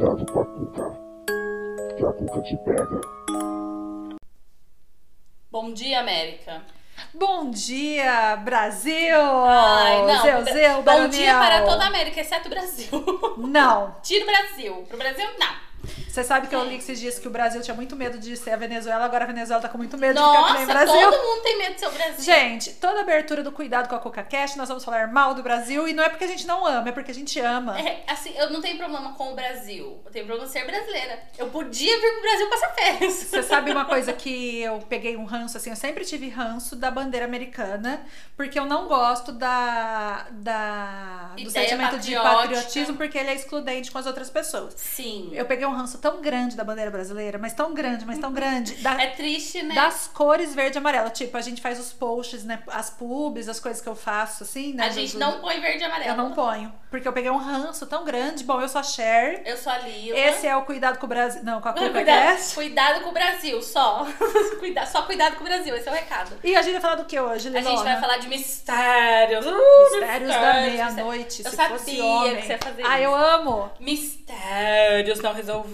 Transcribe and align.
Cuidado 0.00 0.32
com 0.32 0.40
a 0.40 0.46
cuca, 0.46 0.98
que 1.94 2.06
a 2.06 2.12
cuca 2.14 2.40
te 2.40 2.56
pega. 2.64 3.00
Bom 5.50 5.74
dia, 5.74 6.00
América. 6.00 6.62
Bom 7.12 7.50
dia, 7.50 8.36
Brasil! 8.36 9.20
Ai, 9.46 10.06
não. 10.06 10.22
Zeu, 10.22 10.44
zeu, 10.44 10.76
Bom 10.76 10.82
baronial. 10.84 11.10
dia 11.10 11.34
para 11.34 11.66
toda 11.66 11.84
a 11.84 11.88
América, 11.88 12.18
exceto 12.18 12.46
o 12.46 12.50
Brasil. 12.50 12.88
Não. 13.36 13.94
Tira 14.02 14.24
o 14.24 14.26
Brasil. 14.26 14.86
Pro 14.88 14.96
Brasil, 14.96 15.26
não. 15.38 15.59
Você 16.10 16.24
sabe 16.24 16.48
que 16.48 16.54
eu 16.54 16.64
li 16.64 16.76
esses 16.76 16.98
dias 16.98 17.18
que 17.18 17.28
o 17.28 17.30
Brasil 17.30 17.60
tinha 17.62 17.74
muito 17.74 17.94
medo 17.94 18.18
de 18.18 18.36
ser 18.36 18.50
a 18.50 18.56
Venezuela, 18.56 19.04
agora 19.04 19.24
a 19.24 19.26
Venezuela 19.26 19.62
tá 19.62 19.68
com 19.68 19.78
muito 19.78 19.96
medo 19.96 20.20
de 20.20 20.26
ficar 20.28 20.46
que 20.46 20.52
nem 20.54 20.64
o 20.64 20.66
Nossa, 20.66 20.84
Brasil. 20.86 21.10
todo 21.10 21.22
mundo 21.24 21.42
tem 21.42 21.58
medo 21.58 21.74
de 21.74 21.80
ser 21.80 21.86
o 21.86 21.92
Brasil. 21.92 22.24
Gente, 22.24 22.70
toda 22.74 23.00
abertura 23.00 23.42
do 23.44 23.52
Cuidado 23.52 23.88
com 23.88 23.94
a 23.94 23.98
Coca 24.00 24.22
Cash, 24.24 24.56
nós 24.56 24.68
vamos 24.68 24.84
falar 24.84 25.06
mal 25.08 25.34
do 25.34 25.42
Brasil 25.42 25.86
e 25.86 25.92
não 25.92 26.02
é 26.02 26.08
porque 26.08 26.24
a 26.24 26.26
gente 26.26 26.46
não 26.46 26.66
ama, 26.66 26.88
é 26.88 26.92
porque 26.92 27.12
a 27.12 27.14
gente 27.14 27.38
ama. 27.38 27.78
É, 27.80 28.02
assim, 28.08 28.36
eu 28.36 28.50
não 28.50 28.60
tenho 28.60 28.76
problema 28.76 29.12
com 29.14 29.32
o 29.32 29.34
Brasil. 29.36 30.00
Eu 30.04 30.10
tenho 30.10 30.26
problema 30.26 30.48
em 30.48 30.52
ser 30.52 30.66
brasileira. 30.66 31.22
Eu 31.38 31.48
podia 31.48 32.00
vir 32.00 32.12
pro 32.12 32.22
Brasil 32.22 32.50
passar 32.50 32.68
férias. 32.74 33.14
Você 33.14 33.42
sabe 33.44 33.70
uma 33.70 33.84
coisa 33.86 34.12
que 34.12 34.60
eu 34.62 34.78
peguei 34.88 35.16
um 35.16 35.24
ranço, 35.24 35.56
assim, 35.58 35.70
eu 35.70 35.76
sempre 35.76 36.04
tive 36.04 36.28
ranço 36.28 36.74
da 36.74 36.90
bandeira 36.90 37.24
americana, 37.24 38.02
porque 38.36 38.58
eu 38.58 38.66
não 38.66 38.88
gosto 38.88 39.30
da, 39.32 40.26
da 40.30 41.32
do 41.36 41.42
Ideia 41.42 41.68
sentimento 41.68 41.98
de 41.98 42.14
patriótica. 42.14 42.36
patriotismo, 42.42 42.96
porque 42.96 43.16
ele 43.16 43.30
é 43.30 43.34
excludente 43.34 43.90
com 43.92 43.98
as 43.98 44.06
outras 44.06 44.28
pessoas. 44.28 44.74
Sim. 44.76 45.30
Eu 45.32 45.44
peguei 45.44 45.66
um 45.66 45.72
ranço 45.72 45.99
tão 46.00 46.20
grande 46.20 46.56
da 46.56 46.64
bandeira 46.64 46.90
brasileira, 46.90 47.38
mas 47.38 47.52
tão 47.52 47.72
grande, 47.74 48.04
mas 48.04 48.18
tão 48.18 48.32
grande, 48.32 48.74
da- 48.76 49.00
É 49.00 49.08
triste, 49.08 49.62
né? 49.62 49.74
das 49.74 50.08
cores 50.08 50.54
verde 50.54 50.76
e 50.76 50.78
amarela. 50.78 51.10
Tipo, 51.10 51.36
a 51.36 51.40
gente 51.40 51.60
faz 51.60 51.78
os 51.78 51.92
posts, 51.92 52.44
né? 52.44 52.62
As 52.68 52.90
pubs, 52.90 53.48
as 53.48 53.60
coisas 53.60 53.80
que 53.82 53.88
eu 53.88 53.94
faço, 53.94 54.42
assim, 54.42 54.72
né? 54.74 54.84
A 54.86 54.88
gente 54.90 55.12
do- 55.14 55.18
não 55.20 55.40
põe 55.40 55.60
verde 55.60 55.82
e 55.82 55.84
amarelo. 55.84 56.10
Eu 56.10 56.16
não 56.16 56.32
ponho. 56.32 56.72
Porque 56.90 57.06
eu 57.06 57.12
peguei 57.12 57.30
um 57.30 57.36
ranço 57.36 57.86
tão 57.86 58.04
grande. 58.04 58.42
Bom, 58.42 58.60
eu 58.60 58.68
sou 58.68 58.80
a 58.80 58.82
Cher. 58.82 59.42
Eu 59.46 59.56
sou 59.56 59.72
a 59.72 59.78
Lila. 59.78 60.18
Esse 60.18 60.46
é 60.46 60.56
o 60.56 60.62
Cuidado 60.62 60.98
com 60.98 61.06
o 61.06 61.08
Brasil. 61.08 61.42
Não, 61.44 61.60
com 61.60 61.68
a 61.68 61.72
Cuca 61.74 61.90
Cuidado, 61.90 62.04
Cast. 62.36 62.54
cuidado 62.54 63.00
com 63.02 63.10
o 63.10 63.12
Brasil, 63.12 63.62
só. 63.62 64.06
Cuida- 64.58 64.86
só 64.86 65.02
cuidado 65.02 65.36
com 65.36 65.42
o 65.42 65.44
Brasil, 65.44 65.74
esse 65.76 65.88
é 65.88 65.92
o 65.92 65.94
recado. 65.94 66.36
E 66.42 66.56
a 66.56 66.62
gente 66.62 66.72
vai 66.72 66.80
falar 66.80 66.94
do 66.96 67.04
que 67.04 67.18
hoje, 67.20 67.46
A 67.48 67.50
Lilona? 67.52 67.76
gente 67.76 67.84
vai 67.84 68.00
falar 68.00 68.16
de 68.16 68.28
mistérios. 68.28 69.46
Uh, 69.46 69.50
Mistérios 69.92 70.30
da 70.34 70.52
meia-noite, 70.54 71.42
Eu 71.44 71.50
se 71.50 71.56
sabia 71.56 71.78
fosse 71.78 72.00
homem. 72.00 72.36
que 72.36 72.42
você 72.42 72.52
ia 72.52 72.58
fazer 72.58 72.82
Ah, 72.84 72.94
isso. 73.00 73.04
eu 73.04 73.14
amo. 73.14 73.70
Mistérios 73.78 75.20
não 75.20 75.32
resolvidos. 75.32 75.70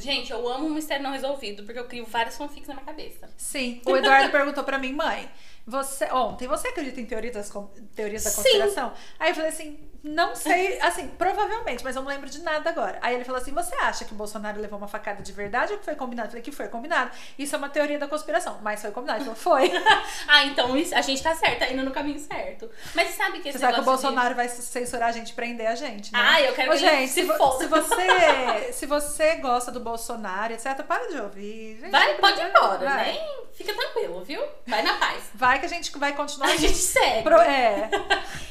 Gente, 0.00 0.32
eu 0.32 0.48
amo 0.48 0.66
um 0.66 0.70
mistério 0.74 1.02
não 1.02 1.12
resolvido, 1.12 1.64
porque 1.64 1.78
eu 1.78 1.86
crio 1.86 2.04
vários 2.06 2.36
fanfics 2.36 2.68
na 2.68 2.74
minha 2.74 2.86
cabeça. 2.86 3.28
Sim. 3.36 3.80
O 3.86 3.96
Eduardo 3.96 4.30
perguntou 4.30 4.64
pra 4.64 4.78
mim, 4.78 4.92
mãe, 4.92 5.28
você 5.66 6.04
ontem, 6.12 6.46
você 6.46 6.68
acredita 6.68 7.00
em 7.00 7.06
teorias, 7.06 7.52
teorias 7.94 8.24
da 8.24 8.30
Sim. 8.30 8.36
conspiração? 8.36 8.92
Aí 9.18 9.30
eu 9.30 9.34
falei 9.34 9.50
assim, 9.50 9.89
não 10.02 10.34
sei, 10.34 10.80
assim, 10.80 11.08
provavelmente, 11.08 11.84
mas 11.84 11.94
eu 11.94 12.02
não 12.02 12.08
lembro 12.08 12.28
de 12.30 12.40
nada 12.42 12.70
agora. 12.70 12.98
Aí 13.02 13.14
ele 13.14 13.24
falou 13.24 13.40
assim, 13.40 13.52
você 13.52 13.74
acha 13.76 14.04
que 14.04 14.12
o 14.12 14.16
Bolsonaro 14.16 14.60
levou 14.60 14.78
uma 14.78 14.88
facada 14.88 15.22
de 15.22 15.32
verdade 15.32 15.72
ou 15.72 15.78
que 15.78 15.84
foi 15.84 15.94
combinado? 15.94 16.28
Eu 16.28 16.30
falei 16.30 16.42
que 16.42 16.52
foi 16.52 16.68
combinado. 16.68 17.10
Isso 17.38 17.54
é 17.54 17.58
uma 17.58 17.68
teoria 17.68 17.98
da 17.98 18.08
conspiração, 18.08 18.58
mas 18.62 18.80
foi 18.80 18.90
combinado. 18.90 19.22
Ele 19.24 19.34
falou, 19.34 19.60
foi. 19.60 19.70
ah, 20.26 20.44
então 20.46 20.72
a 20.74 21.00
gente 21.02 21.22
tá 21.22 21.34
certo, 21.34 21.58
tá 21.60 21.68
indo 21.70 21.82
no 21.84 21.90
caminho 21.90 22.18
certo. 22.18 22.70
Mas 22.94 23.10
sabe 23.10 23.40
que 23.40 23.48
esse 23.50 23.58
Você 23.58 23.64
sabe 23.64 23.74
que 23.74 23.80
o 23.80 23.82
negócio 23.82 24.00
de- 24.00 24.14
Bolsonaro 24.14 24.34
vai 24.34 24.48
censurar 24.48 25.08
a 25.08 25.12
gente, 25.12 25.32
prender 25.34 25.66
a 25.66 25.74
gente, 25.74 26.12
né? 26.12 26.18
Ah, 26.22 26.40
eu 26.40 26.54
quero 26.54 26.70
Ô, 26.70 26.72
que 26.74 26.78
gente, 26.80 27.10
se 27.12 27.22
vo- 27.24 27.58
se 27.58 27.66
você 27.66 28.72
se 28.72 28.86
você 28.86 29.34
gosta 29.36 29.70
do 29.70 29.80
Bolsonaro, 29.80 30.52
etc, 30.54 30.82
para 30.82 31.08
de 31.08 31.20
ouvir. 31.20 31.78
Gente, 31.80 31.90
Vai, 31.90 32.14
pode 32.14 32.40
ir 32.40 32.48
embora, 32.48 32.78
vai. 32.78 33.12
nem 33.12 33.44
fica 33.52 33.74
tranquilo, 33.74 34.24
viu? 34.24 34.42
Vai 34.66 34.82
na 34.82 34.94
paz. 34.94 35.24
Vai 35.34 35.58
que 35.60 35.66
a 35.66 35.68
gente 35.68 35.96
vai 35.98 36.14
continuar. 36.14 36.48
A 36.50 36.56
gente 36.56 36.74
segue. 36.74 37.22
Pro- 37.22 37.40
é. 37.40 37.90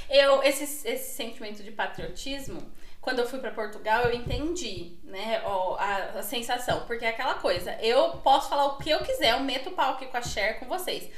Eu, 0.09 0.41
esse, 0.41 0.63
esse 0.87 1.15
sentimento 1.39 1.63
de 1.63 1.71
patriotismo, 1.71 2.61
quando 3.01 3.19
eu 3.19 3.27
fui 3.27 3.39
pra 3.39 3.51
Portugal, 3.51 4.03
eu 4.03 4.13
entendi, 4.13 4.97
né, 5.03 5.41
a, 5.45 6.19
a 6.19 6.23
sensação. 6.23 6.81
Porque 6.85 7.05
é 7.05 7.09
aquela 7.09 7.35
coisa, 7.35 7.77
eu 7.81 8.17
posso 8.17 8.49
falar 8.49 8.65
o 8.65 8.77
que 8.77 8.89
eu 8.89 8.99
quiser, 8.99 9.31
eu 9.31 9.39
meto 9.39 9.69
o 9.69 9.73
pau 9.73 9.93
aqui 9.93 10.05
com 10.05 10.17
a 10.17 10.21
Cher 10.21 10.59
com 10.59 10.65
vocês. 10.65 11.09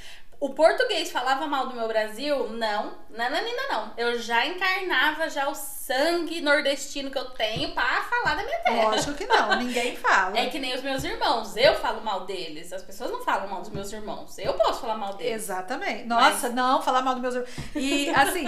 O 0.42 0.50
português 0.50 1.12
falava 1.12 1.46
mal 1.46 1.68
do 1.68 1.76
meu 1.76 1.88
Brasil? 1.88 2.50
Não, 2.50 2.94
nananina 3.12 3.62
não. 3.70 3.94
Eu 3.96 4.18
já 4.20 4.44
encarnava 4.44 5.30
já 5.30 5.48
o 5.48 5.54
sangue 5.54 6.42
nordestino 6.42 7.12
que 7.12 7.18
eu 7.20 7.26
tenho 7.26 7.72
pra 7.76 8.02
falar 8.02 8.38
da 8.38 8.44
minha 8.44 8.58
terra. 8.58 8.90
Lógico 8.90 9.14
que 9.14 9.28
não, 9.28 9.56
ninguém 9.60 9.96
fala. 9.96 10.36
É 10.36 10.50
que 10.50 10.58
nem 10.58 10.74
os 10.74 10.82
meus 10.82 11.04
irmãos, 11.04 11.56
eu 11.56 11.76
falo 11.76 12.02
mal 12.02 12.26
deles. 12.26 12.74
As 12.74 12.82
pessoas 12.82 13.12
não 13.12 13.22
falam 13.24 13.50
mal 13.50 13.62
dos 13.62 13.70
meus 13.70 13.94
irmãos. 13.94 14.36
Eu 14.40 14.56
posso 14.56 14.82
falar 14.82 14.98
mal 14.98 15.14
deles. 15.14 15.44
Exatamente. 15.44 16.06
Nossa, 16.06 16.50
não, 16.50 16.82
falar 16.82 17.04
mal 17.04 17.14
dos 17.14 17.22
meus 17.22 17.36
irmãos. 17.36 17.52
E 17.76 18.10
assim, 18.10 18.46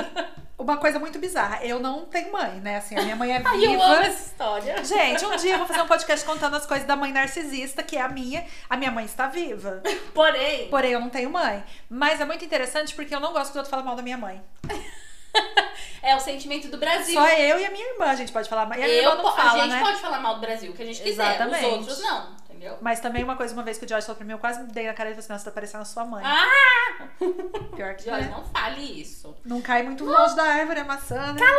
uma 0.57 0.77
coisa 0.77 0.97
muito 0.97 1.19
bizarra, 1.19 1.63
eu 1.63 1.79
não 1.79 2.05
tenho 2.05 2.31
mãe, 2.31 2.59
né? 2.61 2.77
Assim, 2.77 2.97
a 2.97 3.01
minha 3.03 3.15
mãe 3.15 3.33
é 3.33 3.37
viva. 3.37 3.49
Ai, 3.53 3.65
eu 3.65 3.81
amo 3.81 4.01
essa 4.01 4.27
história. 4.27 4.83
Gente, 4.83 5.25
um 5.25 5.35
dia 5.35 5.53
eu 5.53 5.57
vou 5.59 5.67
fazer 5.67 5.81
um 5.81 5.87
podcast 5.87 6.25
contando 6.25 6.55
as 6.55 6.65
coisas 6.65 6.87
da 6.87 6.95
mãe 6.95 7.11
narcisista, 7.11 7.83
que 7.83 7.97
é 7.97 8.01
a 8.01 8.09
minha. 8.09 8.45
A 8.69 8.77
minha 8.77 8.89
mãe 8.91 9.05
está 9.05 9.27
viva. 9.27 9.81
Porém, 10.13 10.69
Porém, 10.69 10.91
eu 10.91 10.99
não 10.99 11.09
tenho 11.09 11.29
mãe. 11.29 11.63
Mas 11.89 12.19
é 12.21 12.25
muito 12.25 12.43
interessante 12.45 12.93
porque 12.95 13.13
eu 13.13 13.19
não 13.19 13.33
gosto 13.33 13.51
que 13.51 13.57
o 13.57 13.59
outro 13.59 13.69
fale 13.71 13.83
mal 13.83 13.95
da 13.95 14.01
minha 14.01 14.17
mãe. 14.17 14.41
é 16.01 16.15
o 16.15 16.19
sentimento 16.19 16.67
do 16.69 16.77
Brasil. 16.77 17.13
Só 17.13 17.27
eu 17.29 17.59
e 17.59 17.65
a 17.65 17.71
minha 17.71 17.85
irmã, 17.93 18.05
a 18.05 18.15
gente 18.15 18.31
pode 18.31 18.49
falar. 18.49 18.63
E 18.77 18.83
a 18.83 18.87
minha 18.87 19.01
Eu 19.03 19.15
não 19.17 19.35
fala, 19.35 19.53
a 19.53 19.63
gente 19.65 19.73
né? 19.75 19.81
pode 19.81 19.99
falar 19.99 20.19
mal 20.19 20.35
do 20.35 20.41
Brasil, 20.41 20.71
o 20.71 20.75
que 20.75 20.83
a 20.83 20.85
gente 20.85 21.01
quiser. 21.01 21.35
Exatamente. 21.35 21.65
Os 21.65 21.71
outros 21.73 21.99
não, 22.01 22.35
entendeu? 22.45 22.77
Mas 22.81 22.99
também 22.99 23.23
uma 23.23 23.35
coisa, 23.35 23.53
uma 23.53 23.63
vez 23.63 23.77
que 23.77 23.85
o 23.85 23.87
George 23.87 24.05
falou 24.05 24.17
pra 24.17 24.25
mim, 24.25 24.33
eu 24.33 24.39
quase 24.39 24.63
dei 24.71 24.87
na 24.87 24.93
cara 24.93 25.09
e 25.09 25.13
falei 25.13 25.19
assim, 25.23 25.33
nossa, 25.33 25.45
tá 25.45 25.51
parecendo 25.51 25.81
a 25.81 25.85
sua 25.85 26.05
mãe. 26.05 26.23
Ah! 26.25 27.07
Pior 27.75 27.95
que 27.95 28.05
Jorge, 28.05 28.27
né? 28.27 28.33
não 28.35 28.43
fale 28.45 29.01
isso. 29.01 29.35
Não 29.45 29.61
cai 29.61 29.83
muito 29.83 30.03
longe 30.05 30.35
da 30.35 30.43
árvore 30.43 30.79
a 30.79 30.85
maçã, 30.85 31.33
né? 31.33 31.41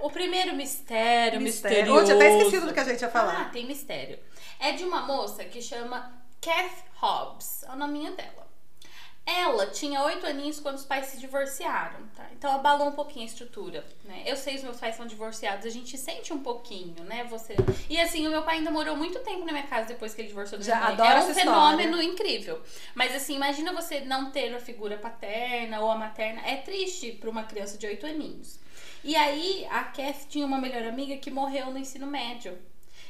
O 0.00 0.10
primeiro 0.10 0.54
mistério, 0.54 1.40
Mistério. 1.40 1.78
misterioso. 1.78 2.00
Eu 2.00 2.04
tinha 2.04 2.16
até 2.16 2.36
esquecido 2.38 2.66
do 2.66 2.72
que 2.74 2.80
a 2.80 2.84
gente 2.84 3.00
ia 3.00 3.08
Ah, 3.08 3.10
falar. 3.10 3.50
tem 3.50 3.66
mistério. 3.66 4.18
É 4.60 4.72
de 4.72 4.84
uma 4.84 5.02
moça 5.02 5.44
que 5.44 5.60
chama 5.60 6.12
Kath 6.40 6.84
Hobbs, 7.00 7.62
é 7.64 7.72
o 7.72 7.76
nominho 7.76 8.14
dela. 8.14 8.46
Ela 9.28 9.66
tinha 9.66 10.04
oito 10.04 10.24
aninhos 10.24 10.60
quando 10.60 10.76
os 10.76 10.84
pais 10.84 11.06
se 11.06 11.18
divorciaram, 11.18 11.98
tá? 12.14 12.28
Então 12.32 12.48
abalou 12.54 12.86
um 12.86 12.92
pouquinho 12.92 13.24
a 13.24 13.28
estrutura, 13.28 13.84
né? 14.04 14.22
Eu 14.24 14.36
sei 14.36 14.54
os 14.54 14.62
meus 14.62 14.78
pais 14.78 14.94
são 14.94 15.04
divorciados, 15.04 15.66
a 15.66 15.70
gente 15.70 15.98
sente 15.98 16.32
um 16.32 16.38
pouquinho, 16.38 17.02
né? 17.02 17.24
Você 17.24 17.56
E 17.90 17.98
assim, 18.00 18.24
o 18.24 18.30
meu 18.30 18.44
pai 18.44 18.58
ainda 18.58 18.70
morou 18.70 18.96
muito 18.96 19.18
tempo 19.18 19.44
na 19.44 19.50
minha 19.50 19.66
casa 19.66 19.88
depois 19.88 20.14
que 20.14 20.20
ele 20.20 20.28
divorciou 20.28 20.60
da 20.60 20.64
Já 20.64 20.76
minha 20.76 20.84
mãe. 20.86 20.94
adoro 20.94 21.08
É 21.10 21.14
um 21.14 21.18
essa 21.30 21.40
história. 21.40 21.76
fenômeno 21.76 22.00
incrível. 22.00 22.62
Mas 22.94 23.16
assim, 23.16 23.34
imagina 23.34 23.72
você 23.72 23.98
não 24.02 24.30
ter 24.30 24.54
a 24.54 24.60
figura 24.60 24.96
paterna 24.96 25.80
ou 25.80 25.90
a 25.90 25.98
materna. 25.98 26.40
É 26.46 26.58
triste 26.58 27.10
para 27.10 27.28
uma 27.28 27.42
criança 27.42 27.76
de 27.76 27.84
oito 27.88 28.06
aninhos. 28.06 28.60
E 29.02 29.16
aí, 29.16 29.66
a 29.70 29.82
Kath 29.84 30.28
tinha 30.28 30.46
uma 30.46 30.58
melhor 30.58 30.84
amiga 30.84 31.16
que 31.16 31.32
morreu 31.32 31.72
no 31.72 31.78
ensino 31.78 32.06
médio. 32.06 32.56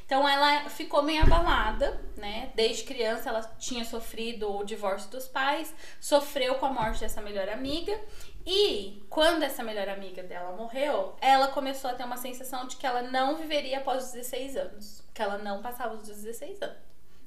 Então 0.07 0.27
ela 0.27 0.69
ficou 0.69 1.03
meio 1.03 1.21
abalada, 1.21 1.99
né? 2.15 2.49
Desde 2.55 2.85
criança 2.85 3.27
ela 3.27 3.41
tinha 3.59 3.83
sofrido 3.83 4.49
o 4.49 4.63
divórcio 4.63 5.11
dos 5.11 5.27
pais, 5.27 5.75
sofreu 5.99 6.55
com 6.55 6.65
a 6.65 6.71
morte 6.71 7.01
dessa 7.01 7.21
melhor 7.21 7.49
amiga. 7.49 7.99
E 8.45 9.05
quando 9.09 9.43
essa 9.43 9.61
melhor 9.61 9.89
amiga 9.89 10.23
dela 10.23 10.55
morreu, 10.55 11.13
ela 11.19 11.49
começou 11.49 11.89
a 11.89 11.93
ter 11.93 12.05
uma 12.05 12.15
sensação 12.15 12.65
de 12.65 12.77
que 12.77 12.87
ela 12.87 13.01
não 13.01 13.35
viveria 13.35 13.79
após 13.79 14.05
os 14.05 14.11
16 14.13 14.55
anos. 14.55 15.03
Que 15.13 15.21
ela 15.21 15.37
não 15.39 15.61
passava 15.61 15.97
dos 15.97 16.07
16 16.07 16.61
anos. 16.61 16.77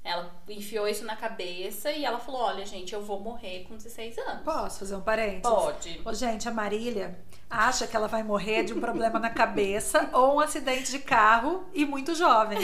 Ela 0.03 0.35
enfiou 0.49 0.89
isso 0.89 1.05
na 1.05 1.15
cabeça 1.15 1.93
e 1.93 2.07
ela 2.07 2.19
falou: 2.19 2.41
Olha, 2.41 2.65
gente, 2.65 2.95
eu 2.95 3.03
vou 3.03 3.21
morrer 3.21 3.65
com 3.69 3.77
16 3.77 4.17
anos. 4.17 4.43
Posso 4.43 4.79
fazer 4.79 4.97
um 4.97 5.03
parênteses? 5.03 5.43
Pode. 5.43 6.01
Ô, 6.03 6.15
gente, 6.15 6.49
a 6.49 6.51
Marília 6.51 7.19
acha 7.51 7.87
que 7.87 7.97
ela 7.97 8.07
vai 8.07 8.23
morrer 8.23 8.63
de 8.63 8.73
um 8.73 8.79
problema 8.81 9.19
na 9.19 9.29
cabeça 9.29 10.09
ou 10.13 10.37
um 10.37 10.41
acidente 10.41 10.91
de 10.93 11.01
carro 11.01 11.65
e 11.75 11.85
muito 11.85 12.15
jovem. 12.15 12.59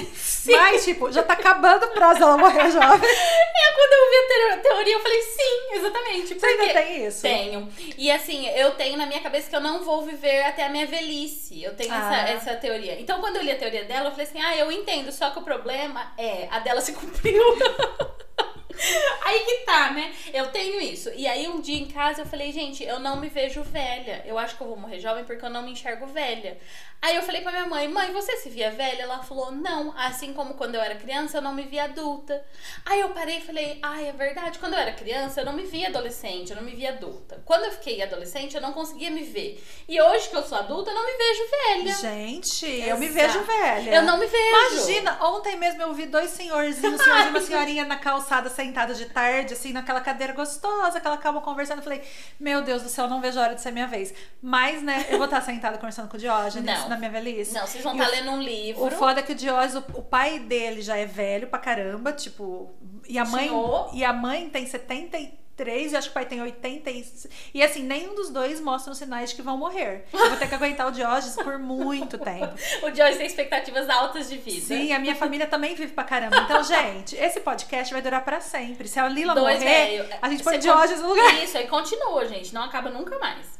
Mas, 0.46 0.84
tipo, 0.84 1.10
já 1.10 1.24
tá 1.24 1.32
acabando 1.32 1.86
o 1.86 1.88
prazo 1.88 2.20
dela 2.20 2.38
morrer 2.38 2.70
jovem. 2.70 3.10
É, 3.58 3.72
quando 3.74 3.92
eu 3.92 4.10
vi 4.10 4.16
a 4.16 4.54
teo- 4.56 4.62
teoria, 4.62 4.94
eu 4.94 5.00
falei: 5.00 5.22
Sim, 5.22 5.72
exatamente. 5.72 6.34
Você 6.38 6.46
ainda 6.46 6.72
tem 6.74 7.06
isso? 7.06 7.22
Tenho. 7.22 7.68
E 7.98 8.10
assim, 8.10 8.46
eu 8.50 8.70
tenho 8.72 8.96
na 8.96 9.06
minha 9.06 9.20
cabeça 9.20 9.50
que 9.50 9.56
eu 9.56 9.60
não 9.60 9.82
vou 9.82 10.02
viver 10.02 10.42
até 10.44 10.64
a 10.64 10.68
minha 10.68 10.86
velhice. 10.86 11.62
Eu 11.62 11.74
tenho 11.74 11.92
Ah. 11.92 12.28
essa, 12.28 12.50
essa 12.50 12.54
teoria. 12.60 12.98
Então, 13.00 13.18
quando 13.20 13.36
eu 13.36 13.42
li 13.42 13.50
a 13.50 13.56
teoria 13.58 13.84
dela, 13.84 14.06
eu 14.08 14.10
falei 14.12 14.26
assim: 14.26 14.40
ah, 14.40 14.56
eu 14.56 14.70
entendo, 14.70 15.10
só 15.12 15.30
que 15.30 15.38
o 15.38 15.42
problema 15.42 16.12
é 16.16 16.48
a 16.50 16.60
dela 16.60 16.80
se 16.80 16.92
cumpriu. 16.92 17.42
Aí 19.22 19.40
que 19.40 19.56
tá, 19.64 19.90
né? 19.92 20.14
Eu 20.32 20.48
tenho 20.48 20.80
isso. 20.80 21.10
E 21.14 21.26
aí, 21.26 21.48
um 21.48 21.60
dia 21.60 21.78
em 21.78 21.86
casa, 21.86 22.22
eu 22.22 22.26
falei, 22.26 22.52
gente, 22.52 22.84
eu 22.84 22.98
não 23.00 23.16
me 23.16 23.28
vejo 23.28 23.62
velha. 23.62 24.22
Eu 24.26 24.38
acho 24.38 24.56
que 24.56 24.62
eu 24.62 24.68
vou 24.68 24.76
morrer 24.76 25.00
jovem 25.00 25.24
porque 25.24 25.44
eu 25.44 25.50
não 25.50 25.62
me 25.62 25.72
enxergo 25.72 26.06
velha. 26.06 26.58
Aí 27.02 27.14
eu 27.14 27.22
falei 27.22 27.40
pra 27.42 27.52
minha 27.52 27.66
mãe, 27.66 27.86
mãe, 27.88 28.12
você 28.12 28.36
se 28.36 28.48
via 28.48 28.70
velha? 28.70 29.02
Ela 29.02 29.22
falou, 29.22 29.52
não. 29.52 29.94
Assim 29.96 30.32
como 30.32 30.54
quando 30.54 30.74
eu 30.74 30.80
era 30.80 30.94
criança, 30.96 31.38
eu 31.38 31.42
não 31.42 31.54
me 31.54 31.62
via 31.64 31.84
adulta. 31.84 32.42
Aí 32.84 33.00
eu 33.00 33.10
parei 33.10 33.38
e 33.38 33.40
falei, 33.40 33.78
ai, 33.82 34.08
é 34.08 34.12
verdade. 34.12 34.58
Quando 34.58 34.72
eu 34.72 34.78
era 34.78 34.92
criança, 34.92 35.40
eu 35.40 35.44
não 35.44 35.52
me 35.52 35.64
via 35.64 35.88
adolescente, 35.88 36.50
eu 36.50 36.56
não 36.56 36.64
me 36.64 36.74
via 36.74 36.90
adulta. 36.90 37.40
Quando 37.44 37.64
eu 37.64 37.72
fiquei 37.72 38.02
adolescente, 38.02 38.54
eu 38.56 38.60
não 38.60 38.72
conseguia 38.72 39.10
me 39.10 39.22
ver. 39.22 39.62
E 39.88 40.00
hoje 40.00 40.28
que 40.28 40.36
eu 40.36 40.42
sou 40.42 40.58
adulta, 40.58 40.90
eu 40.90 40.94
não 40.94 41.06
me 41.06 41.12
vejo 41.12 41.42
velha. 41.50 41.94
Gente, 41.94 42.66
eu 42.66 42.98
me 42.98 43.06
Exato. 43.06 43.26
vejo 43.26 43.44
velha. 43.44 43.94
Eu 43.94 44.02
não 44.02 44.18
me 44.18 44.26
vejo. 44.26 44.74
Imagina, 44.74 45.24
ontem 45.24 45.56
mesmo 45.56 45.82
eu 45.82 45.92
vi 45.94 46.06
dois 46.06 46.30
senhorzinhos, 46.30 46.98
um 46.98 46.98
senhorzinho 47.04 47.28
e 47.28 47.30
uma 47.30 47.40
senhorinha 47.40 47.84
na 47.84 47.96
calçada 47.96 48.48
sentada 48.76 48.94
de 48.94 49.06
tarde, 49.06 49.54
assim, 49.54 49.72
naquela 49.72 50.02
cadeira 50.02 50.34
gostosa, 50.34 50.98
aquela 50.98 51.16
calma 51.16 51.40
conversando. 51.40 51.78
Eu 51.78 51.82
falei, 51.84 52.02
meu 52.38 52.60
Deus 52.60 52.82
do 52.82 52.88
céu, 52.90 53.08
não 53.08 53.20
vejo 53.22 53.38
a 53.38 53.42
hora 53.42 53.54
de 53.54 53.62
ser 53.62 53.70
minha 53.70 53.86
vez. 53.86 54.12
Mas, 54.42 54.82
né, 54.82 55.06
eu 55.08 55.16
vou 55.16 55.24
estar 55.24 55.40
sentada 55.40 55.78
conversando 55.78 56.08
com 56.08 56.16
o 56.16 56.20
Diógenes 56.20 56.66
Não. 56.80 56.88
na 56.90 56.96
minha 56.98 57.10
velhice. 57.10 57.54
Não, 57.54 57.66
vocês 57.66 57.82
vão 57.82 57.94
E 57.94 57.98
estar 57.98 58.08
o- 58.10 58.14
lendo 58.14 58.30
um 58.32 58.42
livro. 58.42 58.84
O 58.84 58.90
foda 58.90 59.20
é 59.20 59.22
que 59.22 59.32
o 59.32 59.34
Diógenes, 59.34 59.76
o, 59.76 59.98
o 59.98 60.02
pai 60.02 60.38
dele 60.40 60.82
já 60.82 60.96
é 60.96 61.06
velho 61.06 61.46
pra 61.48 61.58
caramba, 61.58 62.12
tipo. 62.12 62.74
E 63.08 63.18
a 63.18 63.24
mãe. 63.24 63.48
Senhor. 63.48 63.90
E 63.94 64.04
a 64.04 64.12
mãe 64.12 64.50
tem 64.50 64.66
73, 64.66 65.32
e 65.58 65.96
acho 65.96 66.08
que 66.08 66.10
o 66.10 66.14
pai 66.14 66.26
tem 66.26 66.42
80. 66.42 66.90
E, 66.90 67.06
e 67.54 67.62
assim, 67.62 67.82
nenhum 67.82 68.14
dos 68.14 68.30
dois 68.30 68.60
mostram 68.60 68.94
sinais 68.94 69.30
de 69.30 69.36
que 69.36 69.42
vão 69.42 69.56
morrer. 69.56 70.04
Eu 70.12 70.28
vou 70.28 70.36
ter 70.36 70.48
que 70.48 70.54
aguentar 70.54 70.86
o 70.86 70.90
Diógenes 70.90 71.34
por 71.34 71.58
muito 71.58 72.18
tempo. 72.18 72.54
O 72.82 72.94
Joyce 72.94 73.18
tem 73.18 73.26
expectativas 73.26 73.88
altas 73.88 74.28
de 74.28 74.36
vida. 74.36 74.60
Sim, 74.60 74.92
a 74.92 74.98
minha 74.98 75.14
família 75.14 75.46
também 75.46 75.74
vive 75.74 75.92
pra 75.92 76.04
caramba. 76.04 76.36
Então, 76.36 76.62
gente, 76.62 77.16
esse 77.16 77.40
podcast 77.40 77.92
vai 77.92 78.02
durar 78.02 78.22
pra 78.24 78.40
sempre. 78.40 78.86
Se 78.86 78.98
a 78.98 79.08
Lila 79.08 79.34
Dois 79.34 79.58
morrer, 79.58 80.02
velho. 80.02 80.18
a 80.20 80.28
gente 80.28 80.44
põe 80.44 80.56
o 80.56 80.60
Diógenes 80.60 81.00
no 81.00 81.08
lugar. 81.08 81.42
Isso, 81.42 81.56
aí 81.56 81.66
continua, 81.66 82.26
gente. 82.28 82.52
Não 82.52 82.62
acaba 82.62 82.90
nunca 82.90 83.18
mais. 83.18 83.56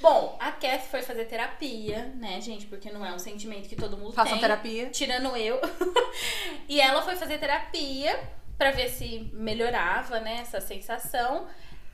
Bom, 0.00 0.36
a 0.40 0.52
Kath 0.52 0.86
foi 0.90 1.02
fazer 1.02 1.24
terapia, 1.24 2.12
né, 2.16 2.40
gente? 2.40 2.66
Porque 2.66 2.90
não 2.90 3.04
é 3.04 3.12
um 3.12 3.18
sentimento 3.18 3.68
que 3.68 3.74
todo 3.74 3.96
mundo 3.96 4.12
Façam 4.12 4.32
tem. 4.32 4.40
terapia. 4.40 4.90
Tirando 4.90 5.36
eu. 5.36 5.60
e 6.68 6.80
ela 6.80 7.02
foi 7.02 7.16
fazer 7.16 7.38
terapia 7.38 8.18
pra 8.58 8.72
ver 8.72 8.90
se 8.90 9.30
melhorava, 9.32 10.20
né, 10.20 10.40
essa 10.40 10.60
sensação. 10.60 11.46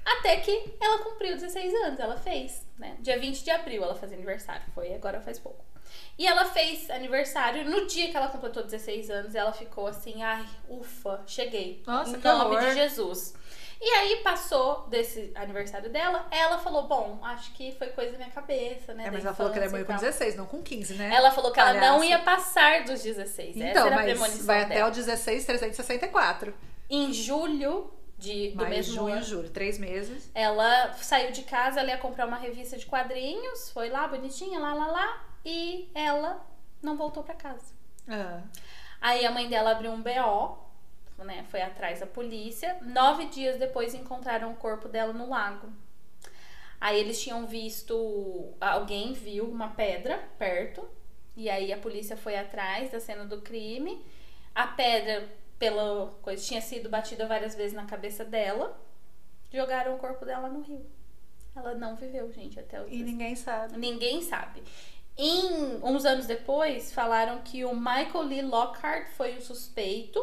Até 0.05 0.37
que 0.39 0.75
ela 0.81 0.99
cumpriu 0.99 1.35
16 1.35 1.73
anos, 1.87 2.01
ela 2.01 2.17
fez, 2.17 2.67
né? 2.79 2.97
Dia 3.01 3.19
20 3.19 3.43
de 3.43 3.51
abril 3.51 3.83
ela 3.85 3.95
faz 3.95 4.13
aniversário, 4.13 4.65
foi 4.75 4.95
agora 4.95 5.21
faz 5.21 5.39
pouco. 5.39 5.65
E 6.19 6.27
ela 6.27 6.45
fez 6.45 6.91
aniversário, 6.91 7.65
no 7.65 7.87
dia 7.87 8.11
que 8.11 8.17
ela 8.17 8.29
completou 8.29 8.63
16 8.63 9.11
anos, 9.11 9.35
ela 9.35 9.53
ficou 9.53 9.87
assim, 9.87 10.23
ai, 10.23 10.47
ufa, 10.69 11.23
cheguei. 11.27 11.83
Nossa, 11.87 12.17
em 12.17 12.21
nome 12.21 12.57
horror. 12.57 12.69
de 12.69 12.75
Jesus. 12.75 13.35
E 13.87 13.91
aí 13.91 14.17
passou 14.23 14.87
desse 14.89 15.31
aniversário 15.35 15.91
dela, 15.91 16.27
ela 16.31 16.57
falou, 16.57 16.85
bom, 16.85 17.19
acho 17.23 17.53
que 17.53 17.73
foi 17.73 17.89
coisa 17.89 18.13
da 18.13 18.17
minha 18.17 18.31
cabeça, 18.31 18.95
né? 18.95 19.09
É, 19.09 19.11
mas 19.11 19.27
ela 19.27 19.35
falou 19.35 19.53
que 19.53 19.59
ela 19.59 19.67
infância 19.67 19.85
morreu 19.85 19.85
e 19.85 19.99
com 19.99 20.01
tal. 20.01 20.11
16, 20.11 20.37
não 20.37 20.47
com 20.47 20.63
15, 20.63 20.95
né? 20.95 21.15
Ela 21.15 21.31
falou 21.31 21.53
que 21.53 21.61
ela 21.61 21.75
não 21.75 22.03
ia 22.03 22.19
passar 22.19 22.85
dos 22.85 23.03
16. 23.03 23.61
Essa 23.61 23.69
Então, 23.69 23.91
mas 23.91 24.47
vai 24.47 24.63
até 24.63 24.77
dela. 24.77 24.89
o 24.89 24.91
16, 24.91 25.45
364. 25.45 26.55
Em 26.89 27.13
julho 27.13 27.93
de, 28.17 28.53
do 28.53 28.57
Mais 28.57 28.71
mesmo 28.71 28.95
junho, 28.95 29.15
ano, 29.17 29.23
julho, 29.23 29.51
três 29.51 29.79
meses. 29.79 30.31
ela 30.35 30.95
saiu 30.95 31.31
de 31.31 31.43
casa, 31.43 31.81
ela 31.81 31.91
ia 31.91 31.99
comprar 31.99 32.27
uma 32.27 32.39
revista 32.39 32.79
de 32.79 32.87
quadrinhos, 32.87 33.71
foi 33.71 33.91
lá, 33.91 34.09
bonitinha, 34.09 34.59
lá, 34.59 34.73
lá, 34.73 34.87
lá, 34.87 35.27
e 35.45 35.91
ela 35.95 36.43
não 36.83 36.97
voltou 36.97 37.23
pra 37.23 37.35
casa. 37.35 37.75
Ah. 38.09 38.41
Aí 38.99 39.27
a 39.27 39.31
mãe 39.31 39.47
dela 39.47 39.73
abriu 39.73 39.91
um 39.91 40.01
BO, 40.01 40.64
né? 41.25 41.45
Foi 41.51 41.63
atrás 41.63 42.01
da 42.01 42.07
polícia. 42.07 42.79
Nove 42.83 43.27
dias 43.27 43.59
depois 43.59 43.95
encontraram 43.95 44.53
o 44.53 44.57
corpo 44.57 44.89
dela 44.89 45.13
no 45.13 45.29
lago. 45.29 45.69
Aí 46.81 46.99
eles 47.01 47.21
tinham 47.23 47.47
visto. 47.47 48.55
Alguém 48.61 49.13
viu 49.13 49.45
uma 49.45 49.69
pedra 49.69 50.19
perto. 50.39 50.87
E 51.37 51.51
aí 51.51 51.73
a 51.73 51.79
polícia 51.79 52.17
foi 52.17 52.37
atrás 52.37 52.91
da 52.91 53.01
cena 53.01 53.25
do 53.25 53.41
crime. 53.41 54.05
A 54.55 54.67
pedra, 54.67 55.29
pela 55.59 56.15
coisa, 56.23 56.45
tinha 56.45 56.61
sido 56.61 56.89
batida 56.89 57.27
várias 57.27 57.55
vezes 57.55 57.73
na 57.73 57.87
cabeça 57.87 58.25
dela. 58.25 58.79
Jogaram 59.53 59.95
o 59.95 59.99
corpo 59.99 60.25
dela 60.25 60.49
no 60.49 60.61
rio. 60.61 60.87
Ela 61.57 61.75
não 61.75 61.95
viveu, 61.97 62.31
gente, 62.33 62.59
até 62.59 62.83
os 62.83 62.91
E 62.91 63.03
ninguém 63.03 63.35
sabe. 63.37 63.79
Ninguém 63.79 64.23
sabe. 64.23 64.63
Em, 65.17 65.77
uns 65.83 66.05
anos 66.05 66.27
depois, 66.27 66.93
falaram 66.93 67.41
que 67.43 67.65
o 67.65 67.75
Michael 67.75 68.23
Lee 68.23 68.43
Lockhart 68.43 69.09
foi 69.11 69.37
o 69.37 69.43
suspeito. 69.43 70.21